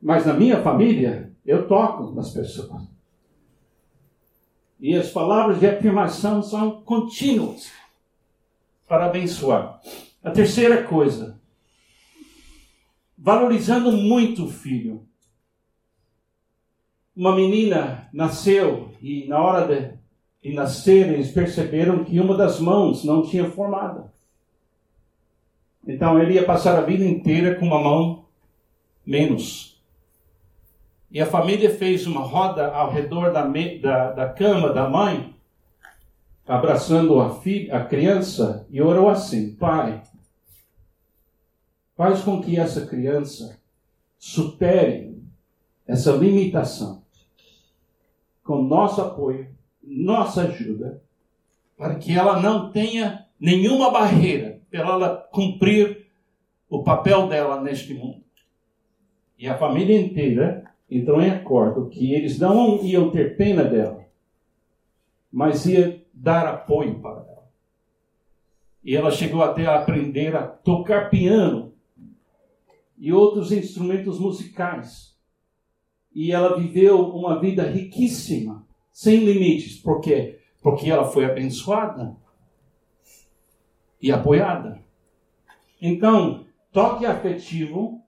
Mas 0.00 0.26
na 0.26 0.34
minha 0.34 0.62
família, 0.62 1.32
eu 1.46 1.66
toco 1.66 2.12
nas 2.12 2.30
pessoas. 2.34 2.82
E 4.78 4.94
as 4.94 5.10
palavras 5.10 5.58
de 5.58 5.66
afirmação 5.66 6.42
são 6.42 6.82
contínuas 6.82 7.72
para 8.86 9.06
abençoar. 9.06 9.80
A 10.22 10.30
terceira 10.30 10.82
coisa, 10.82 11.40
valorizando 13.16 13.90
muito 13.90 14.44
o 14.44 14.50
filho. 14.50 15.08
Uma 17.16 17.34
menina 17.34 18.06
nasceu 18.12 18.92
e 19.00 19.26
na 19.26 19.40
hora 19.40 19.66
de, 19.66 19.93
de 20.44 20.52
nascer 20.52 21.10
eles 21.10 21.30
perceberam 21.30 22.04
que 22.04 22.20
uma 22.20 22.36
das 22.36 22.60
mãos 22.60 23.02
não 23.02 23.22
tinha 23.22 23.50
formada. 23.50 24.12
Então 25.86 26.20
ele 26.20 26.34
ia 26.34 26.44
passar 26.44 26.78
a 26.78 26.82
vida 26.82 27.02
inteira 27.02 27.54
com 27.54 27.64
uma 27.64 27.80
mão 27.80 28.26
menos. 29.06 29.82
E 31.10 31.18
a 31.18 31.24
família 31.24 31.74
fez 31.74 32.06
uma 32.06 32.20
roda 32.20 32.70
ao 32.74 32.90
redor 32.90 33.32
da, 33.32 33.46
da, 33.46 34.12
da 34.12 34.28
cama 34.28 34.70
da 34.70 34.86
mãe, 34.86 35.34
abraçando 36.46 37.18
a, 37.20 37.36
filha, 37.36 37.78
a 37.78 37.84
criança, 37.84 38.66
e 38.68 38.82
orou 38.82 39.08
assim: 39.08 39.54
Pai, 39.54 40.02
faz 41.96 42.20
com 42.20 42.42
que 42.42 42.58
essa 42.58 42.84
criança 42.84 43.58
supere 44.18 45.22
essa 45.86 46.12
limitação 46.12 47.02
com 48.42 48.62
nosso 48.62 49.00
apoio, 49.00 49.53
nossa 49.86 50.42
ajuda, 50.42 51.02
para 51.76 51.96
que 51.96 52.12
ela 52.12 52.40
não 52.40 52.70
tenha 52.70 53.26
nenhuma 53.38 53.90
barreira 53.90 54.60
para 54.70 54.80
ela 54.80 55.16
cumprir 55.32 56.06
o 56.68 56.82
papel 56.82 57.28
dela 57.28 57.60
neste 57.60 57.94
mundo. 57.94 58.24
E 59.38 59.46
a 59.46 59.56
família 59.56 60.00
inteira 60.00 60.64
entrou 60.90 61.20
em 61.20 61.30
acordo 61.30 61.88
que 61.88 62.12
eles 62.12 62.38
não 62.38 62.82
iam 62.82 63.10
ter 63.10 63.36
pena 63.36 63.64
dela, 63.64 64.04
mas 65.30 65.66
ia 65.66 66.04
dar 66.12 66.46
apoio 66.46 67.00
para 67.00 67.20
ela. 67.20 67.48
E 68.82 68.96
ela 68.96 69.10
chegou 69.10 69.42
até 69.42 69.66
a 69.66 69.76
aprender 69.76 70.36
a 70.36 70.46
tocar 70.46 71.10
piano 71.10 71.72
e 72.98 73.12
outros 73.12 73.50
instrumentos 73.50 74.18
musicais. 74.18 75.16
E 76.14 76.30
ela 76.30 76.56
viveu 76.56 77.00
uma 77.10 77.40
vida 77.40 77.64
riquíssima, 77.64 78.63
sem 78.94 79.24
limites. 79.24 79.76
Por 79.76 80.00
quê? 80.00 80.38
Porque 80.62 80.88
ela 80.88 81.04
foi 81.04 81.24
abençoada 81.24 82.16
e 84.00 84.12
apoiada. 84.12 84.80
Então, 85.82 86.46
toque 86.72 87.04
afetivo, 87.04 88.00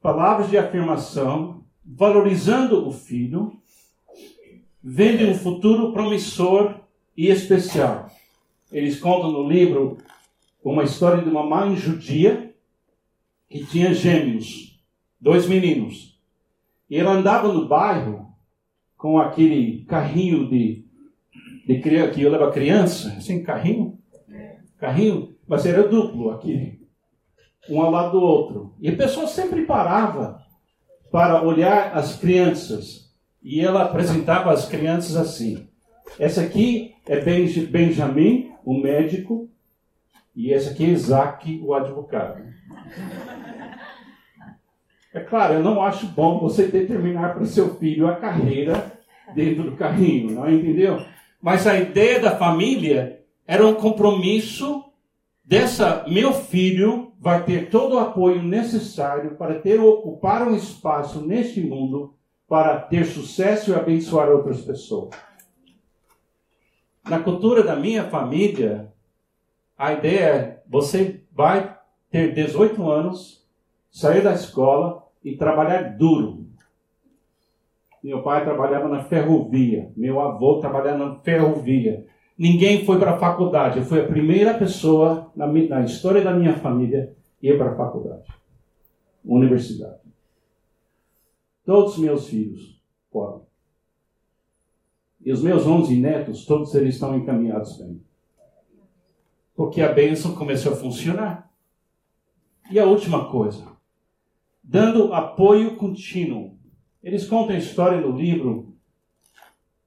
palavras 0.00 0.50
de 0.50 0.58
afirmação, 0.58 1.64
valorizando 1.82 2.86
o 2.86 2.92
filho, 2.92 3.58
vendo 4.82 5.26
um 5.26 5.34
futuro 5.34 5.92
promissor 5.92 6.78
e 7.16 7.28
especial. 7.28 8.10
Eles 8.70 9.00
contam 9.00 9.32
no 9.32 9.48
livro 9.48 9.96
uma 10.62 10.84
história 10.84 11.22
de 11.22 11.30
uma 11.30 11.44
mãe 11.44 11.74
judia 11.74 12.54
que 13.48 13.64
tinha 13.64 13.94
gêmeos, 13.94 14.78
dois 15.18 15.48
meninos. 15.48 16.20
E 16.88 16.96
ela 16.96 17.12
andava 17.12 17.52
no 17.52 17.66
bairro 17.66 18.29
com 19.00 19.18
aquele 19.18 19.82
carrinho 19.86 20.46
de, 20.46 20.84
de 21.66 21.80
que 22.12 22.28
leva 22.28 22.52
criança, 22.52 23.14
assim, 23.16 23.42
carrinho, 23.42 23.98
carrinho. 24.78 25.34
mas 25.48 25.64
era 25.64 25.88
duplo 25.88 26.30
aqui, 26.30 26.78
um 27.70 27.80
ao 27.80 27.90
lado 27.90 28.12
do 28.12 28.20
outro. 28.22 28.74
E 28.78 28.90
a 28.90 28.96
pessoa 28.96 29.26
sempre 29.26 29.64
parava 29.64 30.42
para 31.10 31.42
olhar 31.42 31.96
as 31.96 32.16
crianças. 32.16 33.10
E 33.42 33.62
ela 33.62 33.84
apresentava 33.84 34.52
as 34.52 34.68
crianças 34.68 35.16
assim. 35.16 35.66
Essa 36.18 36.42
aqui 36.42 36.94
é 37.06 37.18
Benjamin, 37.20 38.52
o 38.62 38.78
médico, 38.78 39.48
e 40.36 40.52
essa 40.52 40.72
aqui 40.72 40.84
é 40.84 40.88
Isaac, 40.88 41.58
o 41.64 41.72
advogado. 41.72 42.42
É 45.12 45.20
claro, 45.20 45.54
eu 45.54 45.62
não 45.62 45.82
acho 45.82 46.06
bom 46.06 46.38
você 46.38 46.66
determinar 46.68 47.34
para 47.34 47.42
o 47.42 47.46
seu 47.46 47.74
filho 47.76 48.06
a 48.06 48.16
carreira 48.16 48.92
dentro 49.34 49.64
do 49.64 49.76
carrinho, 49.76 50.36
não 50.36 50.48
entendeu? 50.48 51.04
Mas 51.42 51.66
a 51.66 51.78
ideia 51.78 52.20
da 52.20 52.36
família 52.36 53.20
era 53.46 53.66
um 53.66 53.74
compromisso 53.74 54.84
dessa 55.44 56.04
meu 56.06 56.32
filho 56.32 57.12
vai 57.18 57.42
ter 57.44 57.70
todo 57.70 57.96
o 57.96 57.98
apoio 57.98 58.40
necessário 58.42 59.34
para 59.34 59.58
ter 59.58 59.80
ocupar 59.80 60.46
um 60.46 60.54
espaço 60.54 61.20
neste 61.26 61.60
mundo 61.60 62.14
para 62.48 62.78
ter 62.80 63.04
sucesso 63.04 63.70
e 63.72 63.74
abençoar 63.74 64.28
outras 64.28 64.60
pessoas. 64.60 65.10
Na 67.08 67.18
cultura 67.18 67.62
da 67.62 67.74
minha 67.74 68.04
família, 68.04 68.92
a 69.76 69.92
ideia 69.92 70.20
é 70.20 70.62
você 70.68 71.22
vai 71.32 71.76
ter 72.10 72.32
18 72.34 72.88
anos, 72.88 73.44
sair 73.90 74.22
da 74.22 74.32
escola 74.32 74.99
e 75.24 75.36
trabalhar 75.36 75.96
duro. 75.96 76.46
Meu 78.02 78.22
pai 78.22 78.44
trabalhava 78.44 78.88
na 78.88 79.04
ferrovia, 79.04 79.92
meu 79.96 80.20
avô 80.20 80.58
trabalhava 80.58 80.98
na 80.98 81.16
ferrovia. 81.16 82.06
Ninguém 82.36 82.86
foi 82.86 82.98
para 82.98 83.12
a 83.12 83.18
faculdade. 83.18 83.78
Eu 83.78 83.84
fui 83.84 84.00
a 84.00 84.06
primeira 84.06 84.54
pessoa 84.54 85.30
na, 85.36 85.46
na 85.46 85.82
história 85.82 86.22
da 86.22 86.32
minha 86.32 86.54
família 86.54 87.14
a 87.42 87.46
ir 87.46 87.58
para 87.58 87.72
a 87.72 87.76
faculdade, 87.76 88.26
universidade. 89.22 90.00
Todos 91.64 91.94
os 91.94 91.98
meus 91.98 92.26
filhos 92.26 92.80
foram. 93.12 93.42
E 95.22 95.30
os 95.30 95.42
meus 95.42 95.66
11 95.66 95.94
netos, 95.96 96.46
todos 96.46 96.74
eles 96.74 96.94
estão 96.94 97.14
encaminhados 97.14 97.76
bem. 97.76 98.00
Porque 99.54 99.82
a 99.82 99.92
bênção 99.92 100.34
começou 100.34 100.72
a 100.72 100.76
funcionar. 100.76 101.50
E 102.70 102.78
a 102.78 102.86
última 102.86 103.30
coisa, 103.30 103.66
dando 104.62 105.12
apoio 105.12 105.76
contínuo. 105.76 106.58
Eles 107.02 107.26
contam 107.26 107.56
a 107.56 107.58
história 107.58 108.00
no 108.00 108.16
livro 108.16 108.74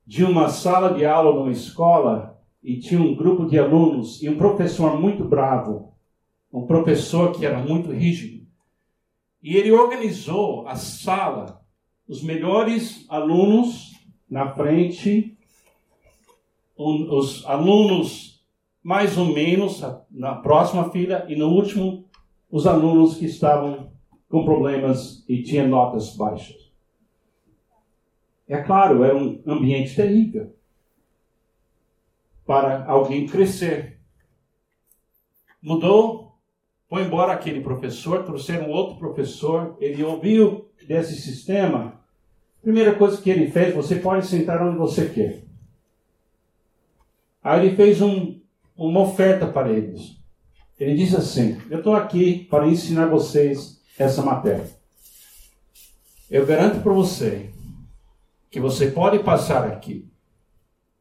de 0.05 0.24
uma 0.24 0.49
sala 0.49 0.93
de 0.93 1.05
aula 1.05 1.34
numa 1.34 1.51
escola 1.51 2.41
e 2.61 2.80
tinha 2.80 3.01
um 3.01 3.15
grupo 3.15 3.45
de 3.45 3.57
alunos 3.57 4.21
e 4.21 4.30
um 4.30 4.38
professor 4.38 4.99
muito 4.99 5.24
bravo, 5.24 5.93
um 6.51 6.65
professor 6.65 7.32
que 7.32 7.45
era 7.45 7.59
muito 7.59 7.91
rígido. 7.91 8.45
E 9.41 9.55
ele 9.55 9.71
organizou 9.71 10.67
a 10.67 10.76
sala, 10.76 11.61
os 12.07 12.24
melhores 12.24 13.05
alunos 13.09 13.93
na 14.30 14.53
frente, 14.53 15.38
os 16.76 17.45
alunos 17.45 18.43
mais 18.82 19.17
ou 19.17 19.26
menos 19.28 19.82
na 20.11 20.36
próxima 20.36 20.89
fila 20.91 21.26
e 21.30 21.36
no 21.36 21.49
último 21.49 22.05
os 22.51 22.67
alunos 22.67 23.15
que 23.15 23.26
estavam 23.26 23.92
com 24.34 24.43
problemas 24.43 25.23
e 25.29 25.43
tinham 25.43 25.67
notas 25.67 26.15
baixas. 26.15 26.73
É 28.47 28.59
claro, 28.63 29.03
era 29.03 29.15
um 29.15 29.39
ambiente 29.45 29.95
terrível 29.95 30.55
para 32.43 32.84
alguém 32.88 33.27
crescer. 33.27 33.99
Mudou, 35.61 36.36
foi 36.89 37.03
embora 37.03 37.31
aquele 37.31 37.61
professor, 37.61 38.23
trouxeram 38.23 38.71
outro 38.71 38.97
professor, 38.97 39.77
ele 39.79 40.03
ouviu 40.03 40.67
desse 40.88 41.15
sistema. 41.15 42.01
Primeira 42.59 42.95
coisa 42.95 43.21
que 43.21 43.29
ele 43.29 43.51
fez, 43.51 43.75
você 43.75 43.97
pode 43.97 44.25
sentar 44.25 44.63
onde 44.63 44.79
você 44.79 45.09
quer. 45.09 45.43
Aí 47.43 47.67
ele 47.67 47.75
fez 47.75 48.01
um, 48.01 48.41
uma 48.75 49.01
oferta 49.01 49.45
para 49.45 49.71
eles. 49.71 50.17
Ele 50.79 50.95
disse 50.95 51.15
assim: 51.15 51.61
Eu 51.69 51.77
estou 51.77 51.95
aqui 51.95 52.45
para 52.49 52.67
ensinar 52.67 53.05
vocês 53.05 53.82
essa 53.97 54.21
matéria. 54.21 54.69
Eu 56.29 56.45
garanto 56.45 56.81
para 56.81 56.93
você 56.93 57.51
que 58.49 58.59
você 58.59 58.89
pode 58.91 59.19
passar 59.19 59.67
aqui, 59.67 60.09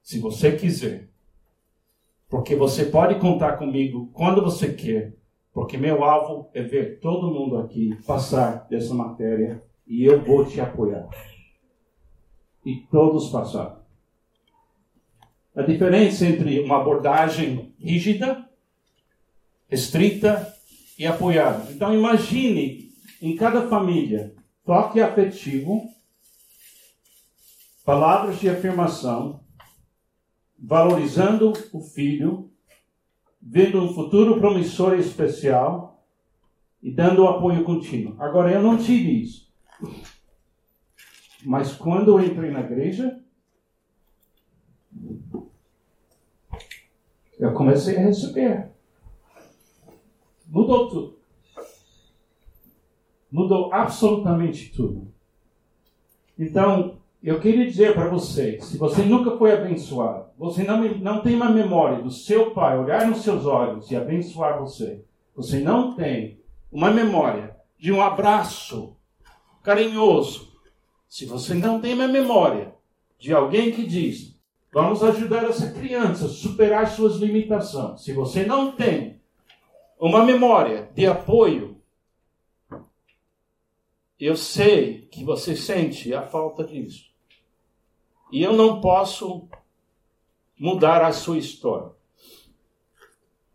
se 0.02 0.18
você 0.18 0.52
quiser, 0.52 1.08
porque 2.28 2.56
você 2.56 2.86
pode 2.86 3.18
contar 3.20 3.56
comigo 3.56 4.10
quando 4.12 4.42
você 4.42 4.72
quer, 4.72 5.14
porque 5.52 5.76
meu 5.76 6.02
alvo 6.02 6.50
é 6.54 6.62
ver 6.62 6.98
todo 6.98 7.32
mundo 7.32 7.58
aqui 7.58 7.96
passar 8.06 8.66
dessa 8.68 8.94
matéria 8.94 9.62
e 9.86 10.04
eu 10.04 10.22
vou 10.22 10.44
te 10.44 10.60
apoiar. 10.60 11.08
E 12.64 12.76
todos 12.90 13.28
passaram. 13.30 13.82
A 15.54 15.62
diferença 15.62 16.24
entre 16.24 16.60
uma 16.60 16.80
abordagem 16.80 17.74
rígida, 17.78 18.48
restrita 19.68 20.51
e 21.02 21.06
apoiada. 21.06 21.68
Então 21.72 21.92
imagine 21.92 22.92
em 23.20 23.34
cada 23.34 23.68
família 23.68 24.36
toque 24.64 25.00
afetivo, 25.00 25.90
palavras 27.84 28.38
de 28.38 28.48
afirmação, 28.48 29.40
valorizando 30.56 31.52
o 31.72 31.80
filho, 31.80 32.52
vendo 33.40 33.82
um 33.82 33.92
futuro 33.92 34.38
promissor 34.38 34.94
e 34.94 35.00
especial 35.00 36.06
e 36.80 36.92
dando 36.92 37.26
apoio 37.26 37.64
contínuo. 37.64 38.14
Agora 38.22 38.52
eu 38.52 38.62
não 38.62 38.78
tive 38.78 39.22
isso. 39.22 39.52
Mas 41.44 41.72
quando 41.72 42.16
eu 42.16 42.24
entrei 42.24 42.52
na 42.52 42.60
igreja, 42.60 43.20
eu 47.40 47.52
comecei 47.54 47.96
a 47.96 48.02
receber. 48.02 48.71
Mudou 50.52 50.88
tudo. 50.90 51.18
Mudou 53.30 53.72
absolutamente 53.72 54.70
tudo. 54.70 55.08
Então, 56.38 56.98
eu 57.22 57.40
queria 57.40 57.64
dizer 57.64 57.94
para 57.94 58.08
você, 58.08 58.60
se 58.60 58.76
você 58.76 59.02
nunca 59.02 59.38
foi 59.38 59.52
abençoado, 59.52 60.26
você 60.36 60.62
não, 60.62 60.82
não 60.98 61.22
tem 61.22 61.34
uma 61.34 61.48
memória 61.48 62.02
do 62.02 62.10
seu 62.10 62.50
pai 62.50 62.78
olhar 62.78 63.06
nos 63.06 63.22
seus 63.22 63.46
olhos 63.46 63.90
e 63.90 63.96
abençoar 63.96 64.58
você, 64.60 65.02
você 65.34 65.58
não 65.60 65.94
tem 65.94 66.38
uma 66.70 66.90
memória 66.90 67.56
de 67.78 67.90
um 67.90 68.02
abraço 68.02 68.94
carinhoso, 69.62 70.52
se 71.08 71.24
você 71.24 71.54
não 71.54 71.80
tem 71.80 71.94
uma 71.94 72.08
memória 72.08 72.74
de 73.18 73.32
alguém 73.32 73.72
que 73.72 73.86
diz, 73.86 74.32
Vamos 74.72 75.02
ajudar 75.02 75.44
essa 75.44 75.70
criança 75.70 76.24
a 76.24 76.30
superar 76.30 76.88
suas 76.88 77.16
limitações. 77.16 78.02
Se 78.02 78.14
você 78.14 78.46
não 78.46 78.72
tem 78.72 79.20
uma 80.04 80.24
memória 80.24 80.90
de 80.94 81.06
apoio, 81.06 81.80
eu 84.18 84.36
sei 84.36 85.02
que 85.06 85.24
você 85.24 85.54
sente 85.54 86.12
a 86.12 86.26
falta 86.26 86.64
disso. 86.64 87.12
E 88.32 88.42
eu 88.42 88.52
não 88.52 88.80
posso 88.80 89.48
mudar 90.58 91.04
a 91.04 91.12
sua 91.12 91.38
história. 91.38 91.92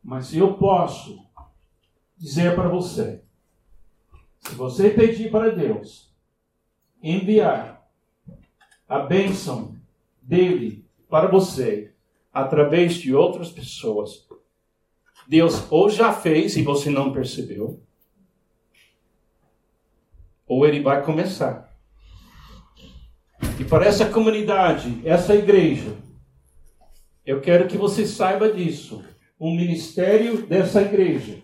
Mas 0.01 0.33
eu 0.33 0.53
posso 0.57 1.21
dizer 2.17 2.55
para 2.55 2.69
você: 2.69 3.21
se 4.39 4.55
você 4.55 4.89
pedir 4.89 5.29
para 5.29 5.53
Deus 5.53 6.13
enviar 7.03 7.85
a 8.87 8.99
bênção 8.99 9.75
dele 10.21 10.85
para 11.09 11.27
você 11.27 11.93
através 12.33 12.95
de 12.95 13.13
outras 13.13 13.51
pessoas. 13.51 14.26
Deus 15.27 15.69
ou 15.69 15.89
já 15.89 16.13
fez 16.13 16.55
e 16.55 16.63
você 16.63 16.89
não 16.89 17.11
percebeu, 17.11 17.81
ou 20.47 20.65
ele 20.65 20.81
vai 20.81 21.03
começar. 21.03 21.75
E 23.59 23.65
para 23.65 23.85
essa 23.85 24.09
comunidade, 24.09 25.01
essa 25.05 25.35
igreja, 25.35 25.97
eu 27.25 27.41
quero 27.41 27.67
que 27.67 27.77
você 27.77 28.07
saiba 28.07 28.51
disso. 28.51 29.03
O 29.37 29.51
ministério 29.51 30.47
dessa 30.47 30.81
igreja 30.81 31.43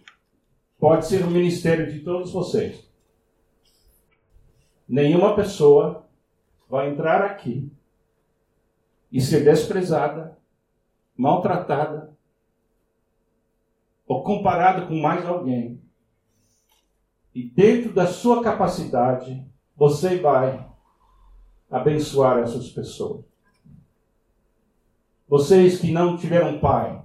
pode 0.79 1.05
ser 1.05 1.23
o 1.23 1.29
ministério 1.29 1.91
de 1.91 1.99
todos 1.99 2.31
vocês. 2.31 2.89
Nenhuma 4.88 5.36
pessoa 5.36 6.07
vai 6.69 6.89
entrar 6.89 7.21
aqui 7.21 7.69
e 9.11 9.19
ser 9.19 9.43
desprezada, 9.43 10.38
maltratada 11.15 12.12
ou 14.14 14.24
comparada 14.24 14.86
com 14.86 14.95
mais 15.01 15.26
alguém. 15.26 15.82
E 17.34 17.43
dentro 17.43 17.91
da 17.91 18.05
sua 18.05 18.43
capacidade, 18.43 19.43
você 19.76 20.18
vai 20.18 20.70
abençoar 21.70 22.38
essas 22.38 22.70
pessoas. 22.70 23.26
Vocês 25.28 25.80
que 25.80 25.91
não 25.91 26.16
tiveram 26.16 26.59
pai, 26.59 27.03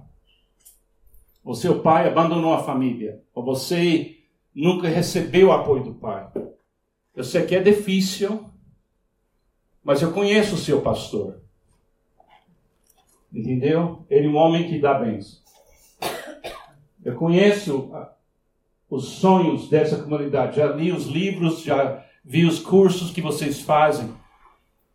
ou 1.43 1.55
seu 1.55 1.81
pai 1.81 2.07
abandonou 2.07 2.53
a 2.53 2.63
família, 2.63 3.23
ou 3.33 3.43
você 3.43 4.19
nunca 4.53 4.87
recebeu 4.87 5.47
o 5.47 5.51
apoio 5.51 5.83
do 5.83 5.95
pai. 5.95 6.31
Eu 7.15 7.23
sei 7.23 7.43
que 7.47 7.55
é 7.55 7.59
difícil, 7.59 8.47
mas 9.83 10.03
eu 10.03 10.13
conheço 10.13 10.53
o 10.53 10.59
seu 10.59 10.81
pastor. 10.81 11.41
Entendeu? 13.33 14.05
Ele 14.09 14.27
é 14.27 14.29
um 14.29 14.35
homem 14.35 14.69
que 14.69 14.79
dá 14.79 14.93
bens. 14.93 15.43
Eu 17.03 17.15
conheço 17.15 17.89
ah, 17.93 18.13
os 18.89 19.05
sonhos 19.05 19.69
dessa 19.69 20.01
comunidade, 20.01 20.57
já 20.57 20.67
li 20.67 20.91
os 20.91 21.05
livros, 21.05 21.61
já 21.61 22.03
vi 22.23 22.45
os 22.45 22.59
cursos 22.59 23.11
que 23.11 23.21
vocês 23.21 23.61
fazem. 23.61 24.13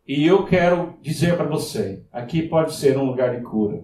E 0.07 0.25
eu 0.25 0.45
quero 0.45 0.97
dizer 1.01 1.35
para 1.35 1.47
você: 1.47 2.03
aqui 2.11 2.43
pode 2.43 2.75
ser 2.75 2.97
um 2.97 3.05
lugar 3.05 3.35
de 3.35 3.43
cura. 3.43 3.83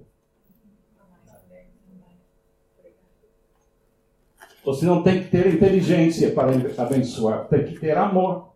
Você 4.64 4.86
não 4.86 5.02
tem 5.02 5.24
que 5.24 5.30
ter 5.30 5.52
inteligência 5.52 6.32
para 6.32 6.52
abençoar, 6.78 7.48
tem 7.48 7.66
que 7.66 7.80
ter 7.80 7.98
amor. 7.98 8.54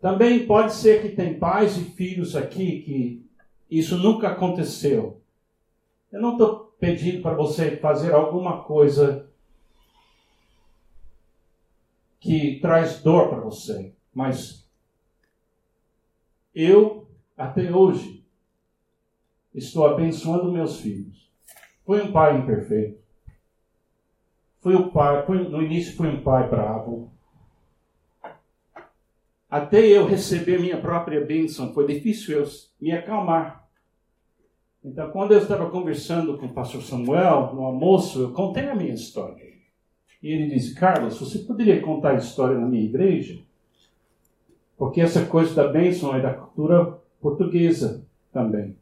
Também 0.00 0.46
pode 0.46 0.72
ser 0.72 1.02
que 1.02 1.10
tem 1.10 1.38
pais 1.38 1.76
e 1.76 1.84
filhos 1.84 2.34
aqui 2.34 2.80
que 2.82 3.26
isso 3.70 3.98
nunca 3.98 4.28
aconteceu. 4.28 5.20
Eu 6.10 6.20
não 6.20 6.32
estou 6.32 6.71
pedindo 6.82 7.22
para 7.22 7.36
você 7.36 7.76
fazer 7.76 8.12
alguma 8.12 8.64
coisa 8.64 9.30
que 12.18 12.58
traz 12.60 13.00
dor 13.00 13.28
para 13.28 13.38
você, 13.38 13.94
mas 14.12 14.68
eu, 16.52 17.08
até 17.38 17.70
hoje, 17.70 18.26
estou 19.54 19.86
abençoando 19.86 20.50
meus 20.50 20.80
filhos. 20.80 21.30
Fui 21.86 22.02
um 22.02 22.10
pai 22.10 22.36
imperfeito. 22.36 23.00
Fui 24.60 24.74
um 24.74 24.90
pai, 24.90 25.24
no 25.28 25.62
início 25.62 25.96
fui 25.96 26.08
um 26.08 26.20
pai 26.24 26.50
bravo. 26.50 27.12
Até 29.48 29.86
eu 29.86 30.04
receber 30.04 30.58
minha 30.58 30.80
própria 30.80 31.24
bênção, 31.24 31.72
foi 31.72 31.86
difícil 31.86 32.40
eu 32.40 32.46
me 32.80 32.90
acalmar. 32.90 33.61
Então, 34.84 35.10
quando 35.10 35.32
eu 35.32 35.38
estava 35.38 35.70
conversando 35.70 36.36
com 36.36 36.46
o 36.46 36.52
pastor 36.52 36.82
Samuel 36.82 37.54
no 37.54 37.64
almoço, 37.64 38.20
eu 38.20 38.32
contei 38.32 38.68
a 38.68 38.74
minha 38.74 38.92
história. 38.92 39.52
E 40.22 40.28
ele 40.28 40.48
disse: 40.48 40.74
Carlos, 40.74 41.18
você 41.18 41.38
poderia 41.40 41.80
contar 41.80 42.10
a 42.10 42.18
história 42.18 42.58
na 42.58 42.66
minha 42.66 42.84
igreja? 42.84 43.40
Porque 44.76 45.00
essa 45.00 45.24
coisa 45.26 45.54
da 45.54 45.68
bênção 45.68 46.14
é 46.14 46.20
da 46.20 46.34
cultura 46.34 47.00
portuguesa 47.20 48.04
também, 48.32 48.76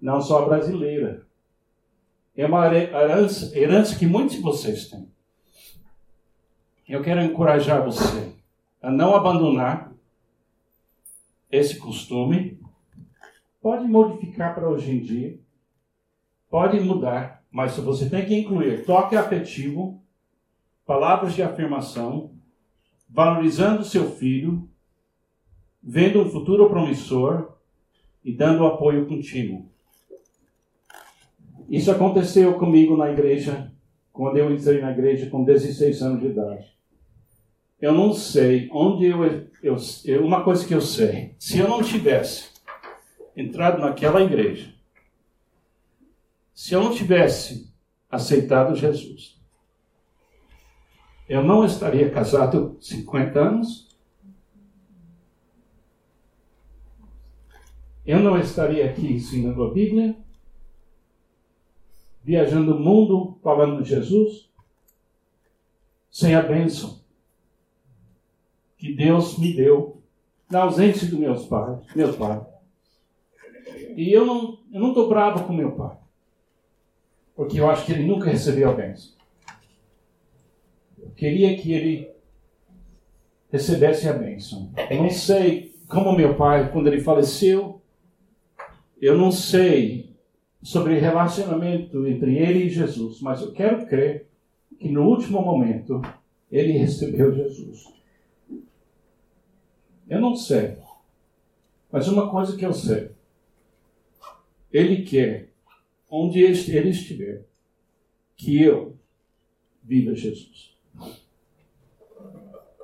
não 0.00 0.20
só 0.20 0.44
brasileira. 0.44 1.26
É 2.36 2.44
uma 2.44 2.66
herança, 2.74 3.56
herança 3.56 3.96
que 3.96 4.06
muitos 4.06 4.36
de 4.36 4.42
vocês 4.42 4.90
têm. 4.90 5.08
Eu 6.86 7.00
quero 7.00 7.22
encorajar 7.22 7.82
você 7.82 8.34
a 8.82 8.90
não 8.90 9.14
abandonar 9.14 9.90
esse 11.50 11.78
costume. 11.78 12.60
Pode 13.64 13.88
modificar 13.88 14.54
para 14.54 14.68
hoje 14.68 14.90
em 14.90 15.00
dia, 15.00 15.38
pode 16.50 16.78
mudar, 16.80 17.42
mas 17.50 17.74
você 17.78 18.10
tem 18.10 18.26
que 18.26 18.34
incluir 18.34 18.84
toque 18.84 19.16
afetivo, 19.16 20.02
palavras 20.84 21.32
de 21.32 21.42
afirmação, 21.42 22.32
valorizando 23.08 23.82
seu 23.82 24.10
filho, 24.10 24.68
vendo 25.82 26.20
um 26.20 26.28
futuro 26.28 26.68
promissor 26.68 27.54
e 28.22 28.34
dando 28.34 28.66
apoio 28.66 29.06
contínuo. 29.06 29.66
Isso 31.66 31.90
aconteceu 31.90 32.58
comigo 32.58 32.98
na 32.98 33.10
igreja, 33.10 33.72
quando 34.12 34.36
eu 34.36 34.52
entrei 34.52 34.82
na 34.82 34.92
igreja 34.92 35.30
com 35.30 35.42
16 35.42 36.02
anos 36.02 36.20
de 36.20 36.26
idade. 36.26 36.66
Eu 37.80 37.94
não 37.94 38.12
sei 38.12 38.68
onde 38.70 39.06
eu, 39.06 39.24
eu, 39.62 39.76
eu. 40.04 40.22
Uma 40.22 40.44
coisa 40.44 40.66
que 40.68 40.74
eu 40.74 40.82
sei: 40.82 41.34
se 41.38 41.58
eu 41.58 41.66
não 41.66 41.82
tivesse 41.82 42.53
entrado 43.36 43.80
naquela 43.80 44.22
igreja, 44.22 44.74
se 46.52 46.72
eu 46.72 46.82
não 46.82 46.94
tivesse 46.94 47.72
aceitado 48.10 48.76
Jesus, 48.76 49.40
eu 51.28 51.42
não 51.42 51.64
estaria 51.64 52.10
casado 52.10 52.76
50 52.80 53.38
anos, 53.40 53.88
eu 58.06 58.20
não 58.20 58.38
estaria 58.38 58.88
aqui 58.88 59.12
ensinando 59.12 59.64
a 59.64 59.72
Bíblia, 59.72 60.16
viajando 62.22 62.76
o 62.76 62.80
mundo 62.80 63.38
falando 63.42 63.82
de 63.82 63.88
Jesus, 63.90 64.48
sem 66.10 66.34
a 66.34 66.42
bênção 66.42 67.02
que 68.78 68.92
Deus 68.92 69.38
me 69.38 69.54
deu 69.54 70.02
na 70.50 70.62
ausência 70.62 71.08
dos 71.08 71.18
meus 71.18 71.46
pais, 71.46 71.80
meu 71.96 72.12
pai. 72.12 72.53
E 73.96 74.12
eu 74.12 74.24
não 74.26 74.58
eu 74.72 74.80
não 74.80 74.88
estou 74.88 75.08
bravo 75.08 75.44
com 75.44 75.52
meu 75.52 75.72
pai, 75.72 75.96
porque 77.34 77.60
eu 77.60 77.70
acho 77.70 77.86
que 77.86 77.92
ele 77.92 78.06
nunca 78.06 78.30
recebeu 78.30 78.70
a 78.70 78.74
bênção. 78.74 79.12
Eu 80.98 81.10
queria 81.10 81.56
que 81.56 81.72
ele 81.72 82.10
recebesse 83.50 84.08
a 84.08 84.12
bênção. 84.12 84.72
Eu 84.90 85.02
não 85.02 85.10
sei 85.10 85.74
como 85.88 86.16
meu 86.16 86.34
pai, 86.34 86.72
quando 86.72 86.88
ele 86.88 87.00
faleceu, 87.00 87.80
eu 89.00 89.16
não 89.16 89.30
sei 89.30 90.14
sobre 90.62 90.98
relacionamento 90.98 92.06
entre 92.06 92.38
ele 92.38 92.64
e 92.64 92.70
Jesus, 92.70 93.20
mas 93.20 93.42
eu 93.42 93.52
quero 93.52 93.86
crer 93.86 94.28
que 94.78 94.88
no 94.88 95.06
último 95.06 95.40
momento 95.42 96.00
ele 96.50 96.72
recebeu 96.72 97.34
Jesus. 97.34 97.92
Eu 100.08 100.20
não 100.20 100.34
sei, 100.34 100.76
mas 101.92 102.08
uma 102.08 102.30
coisa 102.30 102.56
que 102.56 102.66
eu 102.66 102.72
sei: 102.72 103.13
ele 104.74 105.02
quer, 105.02 105.50
onde 106.10 106.40
ele 106.40 106.88
estiver, 106.90 107.44
que 108.36 108.60
eu 108.60 108.96
viva 109.84 110.12
Jesus. 110.16 110.76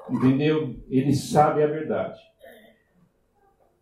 Entendeu? 0.09 0.76
Ele 0.88 1.12
sabe 1.12 1.64
a 1.64 1.66
verdade. 1.66 2.20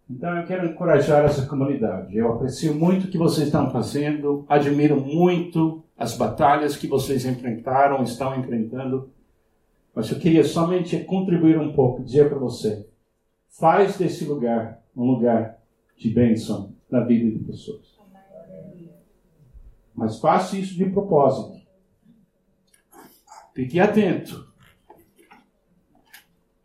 Então 0.08 0.38
eu 0.38 0.46
quero 0.46 0.66
encorajar 0.66 1.26
essa 1.26 1.44
comunidade. 1.44 2.16
Eu 2.16 2.32
aprecio 2.32 2.74
muito 2.74 3.06
o 3.06 3.10
que 3.10 3.18
vocês 3.18 3.48
estão 3.48 3.70
fazendo, 3.70 4.46
admiro 4.48 4.98
muito 4.98 5.84
as 5.98 6.16
batalhas 6.16 6.76
que 6.76 6.86
vocês 6.86 7.26
enfrentaram, 7.26 8.02
estão 8.02 8.40
enfrentando. 8.40 9.10
Mas 9.94 10.10
eu 10.10 10.18
queria 10.18 10.44
somente 10.44 10.98
contribuir 11.04 11.58
um 11.58 11.74
pouco, 11.74 12.02
dizer 12.02 12.30
para 12.30 12.38
você: 12.38 12.88
faz 13.50 13.98
desse 13.98 14.24
lugar 14.24 14.82
um 14.96 15.04
lugar 15.04 15.58
de 15.98 16.08
bênção 16.08 16.72
na 16.90 17.00
vida 17.00 17.30
de 17.30 17.44
pessoas. 17.44 17.97
Mas 19.98 20.20
faça 20.20 20.56
isso 20.56 20.76
de 20.76 20.86
propósito. 20.86 21.58
Fique 23.52 23.80
atento 23.80 24.48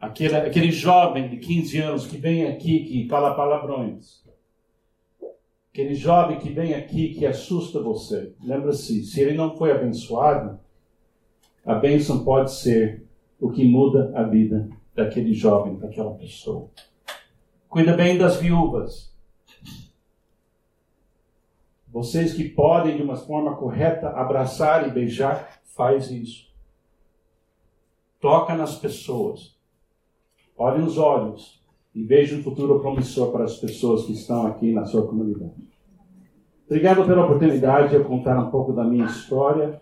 Aquele, 0.03 0.35
aquele 0.35 0.69
jovem 0.69 1.29
de 1.29 1.37
15 1.37 1.79
anos 1.79 2.05
que 2.05 2.17
vem 2.17 2.45
aqui, 2.45 2.83
que 2.83 3.07
fala 3.07 3.35
palavrões. 3.35 4.21
Aquele 5.71 5.95
jovem 5.95 6.37
que 6.39 6.49
vem 6.49 6.73
aqui, 6.73 7.13
que 7.13 7.25
assusta 7.25 7.81
você. 7.81 8.33
Lembra-se, 8.43 9.05
se 9.05 9.21
ele 9.21 9.33
não 9.33 9.55
foi 9.55 9.71
abençoado, 9.71 10.59
a 11.65 11.75
bênção 11.75 12.25
pode 12.25 12.51
ser 12.51 13.07
o 13.39 13.49
que 13.49 13.63
muda 13.63 14.11
a 14.13 14.23
vida 14.23 14.67
daquele 14.93 15.33
jovem, 15.33 15.77
daquela 15.77 16.13
pessoa. 16.15 16.69
Cuida 17.69 17.95
bem 17.95 18.17
das 18.17 18.35
viúvas. 18.35 19.12
Vocês 21.93 22.33
que 22.33 22.49
podem, 22.49 22.97
de 22.97 23.03
uma 23.03 23.15
forma 23.15 23.55
correta, 23.55 24.09
abraçar 24.09 24.87
e 24.87 24.91
beijar, 24.91 25.61
faz 25.75 26.09
isso. 26.09 26.51
Toca 28.19 28.55
nas 28.55 28.75
pessoas. 28.75 29.55
Olhe 30.57 30.81
nos 30.81 30.97
olhos 30.97 31.63
e 31.93 32.03
veja 32.03 32.35
um 32.35 32.41
futuro 32.41 32.79
promissor 32.79 33.31
para 33.31 33.43
as 33.43 33.57
pessoas 33.57 34.07
que 34.07 34.13
estão 34.13 34.47
aqui 34.47 34.71
na 34.71 34.85
sua 34.85 35.05
comunidade. 35.05 35.53
Obrigado 36.65 37.05
pela 37.05 37.25
oportunidade 37.25 37.89
de 37.89 37.95
eu 37.95 38.05
contar 38.05 38.39
um 38.39 38.49
pouco 38.49 38.73
da 38.73 38.83
minha 38.83 39.05
história 39.05 39.79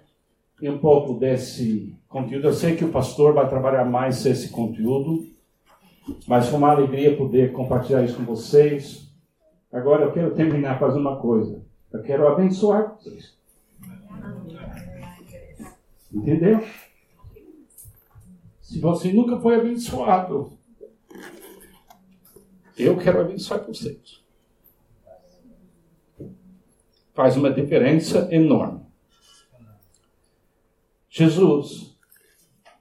e 0.61 0.69
um 0.69 0.79
pouco 0.79 1.13
desse 1.13 1.95
conteúdo. 2.09 2.47
Eu 2.47 2.53
sei 2.53 2.75
que 2.75 2.83
o 2.83 2.91
pastor 2.91 3.33
vai 3.33 3.47
trabalhar 3.47 3.85
mais 3.85 4.25
esse 4.25 4.49
conteúdo, 4.49 5.25
mas 6.27 6.49
foi 6.49 6.57
uma 6.57 6.71
alegria 6.71 7.15
poder 7.15 7.53
compartilhar 7.53 8.03
isso 8.03 8.17
com 8.17 8.25
vocês. 8.25 9.09
Agora 9.71 10.03
eu 10.03 10.11
quero 10.11 10.35
terminar 10.35 10.77
fazendo 10.77 10.99
uma 10.99 11.15
coisa. 11.15 11.70
Eu 11.91 12.01
quero 12.01 12.27
abençoar 12.27 12.95
vocês. 12.95 13.37
Entendeu? 16.11 16.59
Se 18.61 18.79
você 18.79 19.11
nunca 19.11 19.39
foi 19.39 19.55
abençoado, 19.55 20.57
eu 22.77 22.97
quero 22.97 23.21
abençoar 23.21 23.65
vocês. 23.65 24.23
Faz 27.13 27.35
uma 27.35 27.51
diferença 27.51 28.33
enorme. 28.33 28.85
Jesus, 31.09 31.97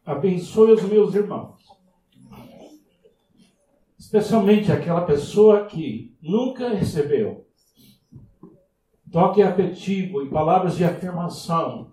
abençoe 0.06 0.72
os 0.72 0.82
meus 0.84 1.14
irmãos. 1.16 1.60
Especialmente 3.98 4.70
aquela 4.70 5.00
pessoa 5.02 5.66
que 5.66 6.16
nunca 6.22 6.68
recebeu 6.68 7.49
toque 9.10 9.42
afetivo 9.42 10.22
e 10.22 10.28
palavras 10.28 10.76
de 10.76 10.84
afirmação. 10.84 11.90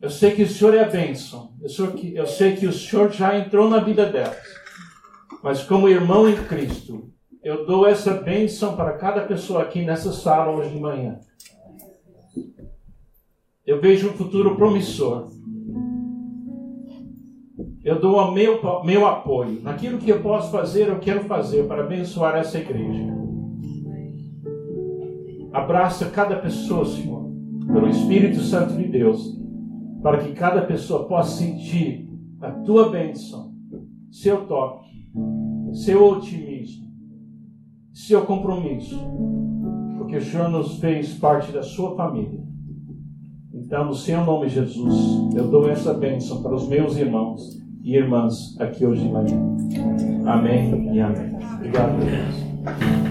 Eu 0.00 0.10
sei 0.10 0.30
que 0.32 0.42
o 0.42 0.48
Senhor 0.48 0.74
é 0.74 0.84
a 0.84 0.88
bênção. 0.88 1.52
Eu 1.60 1.68
sei 1.68 1.86
que, 1.88 2.14
eu 2.14 2.26
sei 2.26 2.56
que 2.56 2.66
o 2.66 2.72
Senhor 2.72 3.10
já 3.10 3.36
entrou 3.36 3.68
na 3.68 3.80
vida 3.80 4.06
delas. 4.06 4.38
Mas 5.42 5.62
como 5.62 5.88
irmão 5.88 6.28
em 6.28 6.36
Cristo, 6.44 7.10
eu 7.42 7.66
dou 7.66 7.86
essa 7.86 8.14
bênção 8.14 8.76
para 8.76 8.96
cada 8.96 9.22
pessoa 9.22 9.62
aqui 9.62 9.84
nessa 9.84 10.12
sala 10.12 10.52
hoje 10.52 10.70
de 10.70 10.78
manhã. 10.78 11.18
Eu 13.66 13.80
vejo 13.80 14.08
um 14.08 14.12
futuro 14.12 14.56
promissor. 14.56 15.30
Eu 17.84 18.00
dou 18.00 18.16
o 18.18 18.32
meu, 18.32 18.60
meu 18.84 19.06
apoio. 19.06 19.60
Naquilo 19.62 19.98
que 19.98 20.10
eu 20.10 20.20
posso 20.20 20.50
fazer, 20.50 20.88
eu 20.88 20.98
quero 21.00 21.24
fazer 21.24 21.66
para 21.66 21.82
abençoar 21.82 22.36
essa 22.36 22.58
igreja. 22.58 23.17
Abraça 25.52 26.10
cada 26.10 26.36
pessoa, 26.36 26.84
Senhor, 26.84 27.30
pelo 27.66 27.88
Espírito 27.88 28.40
Santo 28.40 28.74
de 28.76 28.86
Deus, 28.88 29.38
para 30.02 30.18
que 30.18 30.32
cada 30.32 30.62
pessoa 30.62 31.06
possa 31.06 31.38
sentir 31.38 32.08
a 32.40 32.50
tua 32.50 32.90
bênção, 32.90 33.52
seu 34.10 34.46
toque, 34.46 35.10
seu 35.72 36.06
otimismo, 36.06 36.86
seu 37.92 38.22
compromisso, 38.22 38.98
porque 39.98 40.16
o 40.16 40.22
Senhor 40.22 40.48
nos 40.48 40.78
fez 40.78 41.14
parte 41.14 41.50
da 41.50 41.62
sua 41.62 41.96
família. 41.96 42.46
Então, 43.52 43.86
no 43.86 43.94
seu 43.94 44.24
nome, 44.24 44.48
Jesus, 44.48 45.34
eu 45.34 45.48
dou 45.48 45.68
essa 45.68 45.92
bênção 45.92 46.42
para 46.42 46.54
os 46.54 46.68
meus 46.68 46.96
irmãos 46.96 47.60
e 47.82 47.96
irmãs 47.96 48.58
aqui 48.60 48.86
hoje 48.86 49.02
de 49.02 49.08
manhã. 49.10 49.36
Amém 50.26 50.94
e 50.94 51.00
amém. 51.00 51.36
Obrigado, 51.56 51.98
Deus. 51.98 53.08